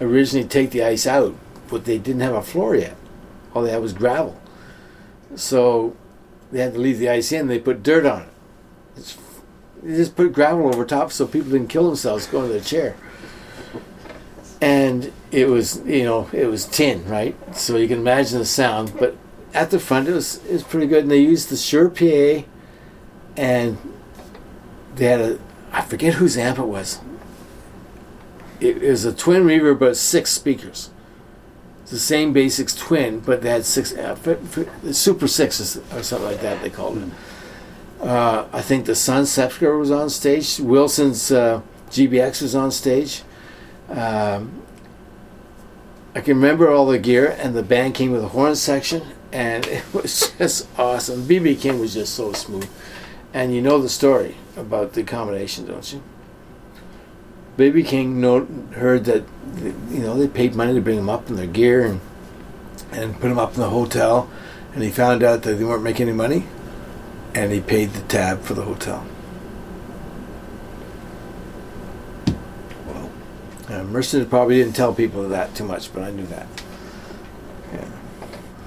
originally 0.02 0.46
take 0.46 0.72
the 0.72 0.84
ice 0.84 1.08
out, 1.08 1.34
but 1.70 1.86
they 1.86 1.98
didn't 1.98 2.22
have 2.22 2.36
a 2.36 2.42
floor 2.42 2.76
yet. 2.76 2.98
All 3.54 3.64
they 3.64 3.72
had 3.72 3.82
was 3.82 3.94
gravel. 3.94 4.38
So 5.38 5.96
they 6.52 6.60
had 6.60 6.74
to 6.74 6.80
leave 6.80 7.00
the 7.00 7.10
ice 7.10 7.32
in. 7.32 7.48
They 7.48 7.60
put 7.60 7.84
dirt 7.84 8.06
on 8.06 8.24
it. 8.24 8.30
It's, 8.98 9.18
they 9.82 9.96
just 9.96 10.18
put 10.18 10.34
gravel 10.34 10.68
over 10.68 10.84
top 10.84 11.14
so 11.14 11.26
people 11.26 11.52
didn't 11.52 11.70
kill 11.70 11.88
themselves 11.88 12.28
going 12.28 12.48
to 12.48 12.52
their 12.52 12.62
chair 12.62 12.98
and 14.62 15.12
it 15.32 15.48
was 15.48 15.82
you 15.86 16.04
know 16.04 16.30
it 16.34 16.48
was 16.48 16.66
tin 16.66 17.06
right? 17.08 17.36
So 17.56 17.78
you 17.78 17.88
can 17.88 18.00
imagine 18.00 18.40
the 18.40 18.46
sound 18.46 18.94
but 19.00 19.16
at 19.54 19.72
the 19.72 19.80
front 19.80 20.08
it 20.08 20.14
was 20.14 20.44
it 20.46 20.54
was 20.54 20.64
pretty 20.64 20.88
good. 20.88 21.04
And 21.04 21.12
they 21.12 21.20
used 21.20 21.50
the 21.50 21.58
Shure 21.58 21.90
PA 21.90 22.48
and 23.36 23.78
they 24.96 25.06
had 25.06 25.22
a 25.22 25.40
I 25.72 25.82
forget 25.82 26.16
whose 26.16 26.38
amp 26.38 26.60
it 26.60 26.64
was. 26.64 27.00
It, 28.60 28.82
was 28.82 29.06
a 29.06 29.14
twin 29.14 29.44
reverb 29.44 29.80
but 29.80 29.98
six 29.98 30.32
speakers. 30.32 30.90
It's 31.84 31.92
the 31.92 32.00
same 32.00 32.34
basics 32.34 32.74
twin 32.76 33.20
but 33.20 33.42
they 33.42 33.50
had 33.50 33.66
six 33.66 33.94
uh, 33.94 34.16
super 34.92 35.28
sixes 35.28 35.78
or 35.94 36.04
something 36.04 36.28
like 36.28 36.42
that 36.42 36.62
they 36.62 36.70
called 36.70 36.98
it 36.98 37.10
uh, 38.02 38.48
I 38.54 38.62
think 38.62 38.86
the 38.86 38.96
Sunn 38.96 39.26
Sceptre 39.26 39.76
was 39.78 39.90
on 39.90 40.10
stage. 40.10 40.60
Wilson's 40.60 41.32
uh, 41.32 41.62
GBX 41.90 42.42
was 42.44 42.54
on 42.54 42.72
stage 42.72 43.24
um, 43.90 44.62
I 46.16 46.22
can 46.22 46.36
remember 46.36 46.72
all 46.72 46.86
the 46.86 47.00
gear, 47.00 47.36
and 47.40 47.56
the 47.56 47.64
band 47.64 47.96
came 47.96 48.12
with 48.12 48.24
a 48.24 48.30
horn 48.30 48.56
section, 48.56 49.04
and 49.32 49.66
it 49.68 49.84
was 49.94 50.34
just 50.38 50.68
awesome. 50.80 51.24
BB 51.24 51.62
King 51.62 51.80
was 51.80 51.94
just 51.94 52.16
so 52.16 52.34
smooth, 52.34 52.70
and 53.34 53.54
you 53.54 53.62
know 53.62 53.80
the 53.80 53.90
story 53.90 54.36
about 54.56 54.94
the 54.94 55.04
combination, 55.04 55.66
don't 55.66 55.94
you? 55.94 56.02
BB 57.58 57.88
King 57.88 58.22
heard 58.74 59.06
that 59.06 59.24
you 59.90 60.00
know 60.00 60.16
they 60.16 60.28
paid 60.28 60.54
money 60.54 60.74
to 60.76 60.82
bring 60.82 61.00
him 61.00 61.10
up 61.10 61.30
in 61.30 61.36
their 61.36 61.48
gear 61.48 61.86
and 61.86 62.02
and 62.92 63.20
put 63.20 63.32
him 63.32 63.40
up 63.40 63.56
in 63.56 63.62
the 63.62 63.70
hotel, 63.70 64.30
and 64.74 64.84
he 64.84 64.90
found 64.90 65.24
out 65.24 65.44
that 65.44 65.56
they 65.56 65.64
weren't 65.64 65.84
making 65.84 66.08
any 66.08 66.16
money, 66.16 66.46
and 67.34 67.52
he 67.52 67.60
paid 67.60 67.94
the 67.94 68.02
tab 68.02 68.42
for 68.42 68.54
the 68.54 68.62
hotel. 68.64 69.06
Wow. 72.86 73.10
Uh, 73.70 73.84
Mercer 73.84 74.24
probably 74.26 74.58
didn't 74.58 74.76
tell 74.76 74.94
people 74.94 75.28
that 75.28 75.54
too 75.56 75.66
much, 75.66 75.94
but 75.94 76.04
I 76.04 76.12
knew 76.12 76.26
that. 76.28 76.48
Yeah. 77.74 77.86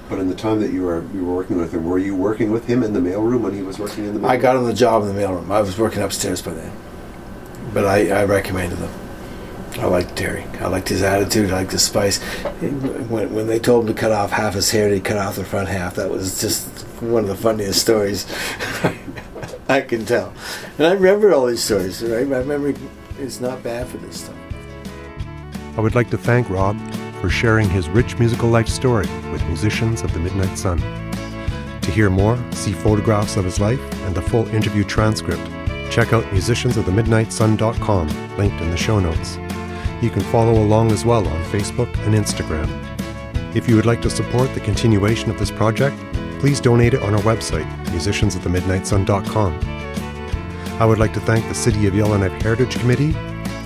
But 0.09 0.19
in 0.19 0.29
the 0.29 0.35
time 0.35 0.59
that 0.61 0.71
you 0.71 0.83
were 0.83 1.03
you 1.13 1.25
were 1.25 1.35
working 1.35 1.57
with 1.57 1.73
him, 1.73 1.85
were 1.85 1.97
you 1.97 2.15
working 2.15 2.51
with 2.51 2.67
him 2.67 2.83
in 2.83 2.93
the 2.93 2.99
mailroom 2.99 3.41
when 3.41 3.53
he 3.53 3.63
was 3.63 3.79
working 3.79 4.05
in 4.05 4.13
the 4.13 4.19
mailroom? 4.19 4.29
I 4.29 4.37
got 4.37 4.55
him 4.55 4.65
the 4.65 4.73
job 4.73 5.03
in 5.03 5.15
the 5.15 5.19
mailroom. 5.19 5.49
I 5.49 5.61
was 5.61 5.77
working 5.79 6.03
upstairs 6.03 6.41
by 6.41 6.53
then, 6.53 6.71
but 7.73 7.85
I, 7.85 8.09
I 8.09 8.25
recommended 8.25 8.77
them. 8.77 8.93
I 9.79 9.85
liked 9.85 10.15
Terry. 10.15 10.43
I 10.59 10.67
liked 10.67 10.89
his 10.89 11.01
attitude. 11.01 11.49
I 11.49 11.55
liked 11.61 11.71
his 11.71 11.81
spice. 11.81 12.21
When, 12.59 13.33
when 13.33 13.47
they 13.47 13.57
told 13.57 13.87
him 13.87 13.95
to 13.95 13.99
cut 13.99 14.11
off 14.11 14.31
half 14.31 14.53
his 14.53 14.69
hair, 14.69 14.89
he 14.89 14.99
cut 14.99 15.17
off 15.17 15.37
the 15.37 15.45
front 15.45 15.69
half. 15.69 15.95
That 15.95 16.09
was 16.09 16.41
just 16.41 16.67
one 17.01 17.23
of 17.23 17.29
the 17.29 17.37
funniest 17.37 17.81
stories 17.81 18.27
I 19.69 19.81
can 19.81 20.05
tell. 20.05 20.33
And 20.77 20.87
I 20.87 20.91
remember 20.91 21.33
all 21.33 21.45
these 21.45 21.63
stories. 21.63 22.03
Right, 22.03 22.27
my 22.27 22.43
memory 22.43 22.75
is 23.17 23.39
not 23.39 23.63
bad 23.63 23.87
for 23.87 23.97
this 23.97 24.25
stuff. 24.25 24.35
I 25.77 25.81
would 25.81 25.95
like 25.95 26.09
to 26.09 26.17
thank 26.17 26.49
Rob 26.49 26.77
for 27.21 27.29
sharing 27.29 27.69
his 27.69 27.87
rich 27.87 28.19
musical 28.19 28.49
life 28.49 28.67
story 28.67 29.07
with 29.31 29.41
musicians 29.45 30.01
of 30.01 30.13
the 30.13 30.19
Midnight 30.19 30.57
Sun. 30.57 30.79
To 31.81 31.91
hear 31.91 32.09
more, 32.09 32.37
see 32.51 32.73
photographs 32.73 33.37
of 33.37 33.45
his 33.45 33.59
life 33.59 33.79
and 34.05 34.13
the 34.13 34.21
full 34.21 34.45
interview 34.49 34.83
transcript. 34.83 35.41
Check 35.89 36.11
out 36.11 36.25
musiciansofthemidnightsun.com, 36.25 38.37
linked 38.37 38.61
in 38.61 38.69
the 38.69 38.77
show 38.77 38.99
notes. 38.99 39.37
You 40.01 40.09
can 40.09 40.23
follow 40.23 40.61
along 40.61 40.91
as 40.91 41.05
well 41.05 41.25
on 41.25 41.43
Facebook 41.45 41.87
and 42.05 42.15
Instagram. 42.15 42.67
If 43.55 43.69
you 43.69 43.77
would 43.77 43.85
like 43.85 44.01
to 44.01 44.09
support 44.09 44.53
the 44.53 44.59
continuation 44.59 45.29
of 45.29 45.39
this 45.39 45.51
project, 45.51 45.97
please 46.39 46.59
donate 46.59 46.95
it 46.95 47.01
on 47.01 47.13
our 47.13 47.21
website, 47.21 47.69
musiciansofthemidnightsun.com. 47.85 49.53
I 50.81 50.85
would 50.85 50.99
like 50.99 51.13
to 51.13 51.21
thank 51.21 51.47
the 51.47 51.55
City 51.55 51.87
of 51.87 51.95
Yellowknife 51.95 52.41
Heritage 52.41 52.77
Committee 52.79 53.15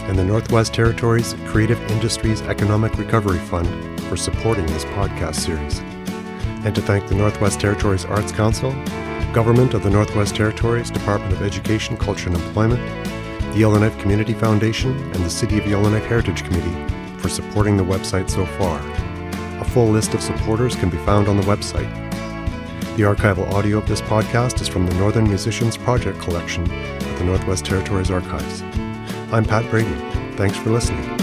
and 0.07 0.17
the 0.17 0.23
Northwest 0.23 0.73
Territories 0.73 1.35
Creative 1.47 1.81
Industries 1.91 2.41
Economic 2.43 2.97
Recovery 2.97 3.39
Fund 3.39 4.01
for 4.01 4.15
supporting 4.15 4.65
this 4.67 4.85
podcast 4.85 5.35
series. 5.35 5.79
And 6.63 6.75
to 6.75 6.81
thank 6.81 7.07
the 7.07 7.15
Northwest 7.15 7.59
Territories 7.59 8.05
Arts 8.05 8.31
Council, 8.31 8.71
Government 9.33 9.73
of 9.73 9.83
the 9.83 9.89
Northwest 9.89 10.35
Territories 10.35 10.91
Department 10.91 11.33
of 11.33 11.41
Education, 11.41 11.97
Culture 11.97 12.29
and 12.29 12.37
Employment, 12.37 12.81
the 13.53 13.59
Yellowknife 13.59 13.97
Community 13.97 14.33
Foundation, 14.33 14.91
and 14.91 15.25
the 15.25 15.29
City 15.29 15.57
of 15.57 15.65
Yellowknife 15.65 16.05
Heritage 16.05 16.43
Committee 16.43 17.17
for 17.17 17.27
supporting 17.27 17.75
the 17.75 17.83
website 17.83 18.29
so 18.29 18.45
far. 18.45 18.79
A 19.59 19.65
full 19.65 19.87
list 19.87 20.13
of 20.13 20.21
supporters 20.21 20.75
can 20.75 20.89
be 20.89 20.97
found 20.97 21.27
on 21.27 21.37
the 21.37 21.43
website. 21.43 21.91
The 22.95 23.03
archival 23.03 23.51
audio 23.51 23.79
of 23.79 23.87
this 23.87 24.01
podcast 24.01 24.61
is 24.61 24.67
from 24.67 24.85
the 24.85 24.95
Northern 24.95 25.27
Musicians 25.27 25.77
Project 25.77 26.19
collection 26.19 26.69
at 26.71 27.17
the 27.17 27.25
Northwest 27.25 27.65
Territories 27.65 28.11
Archives. 28.11 28.61
I'm 29.35 29.43
Pat 29.43 29.69
Braden. 29.69 30.37
Thanks 30.37 30.55
for 30.55 30.69
listening. 30.69 31.14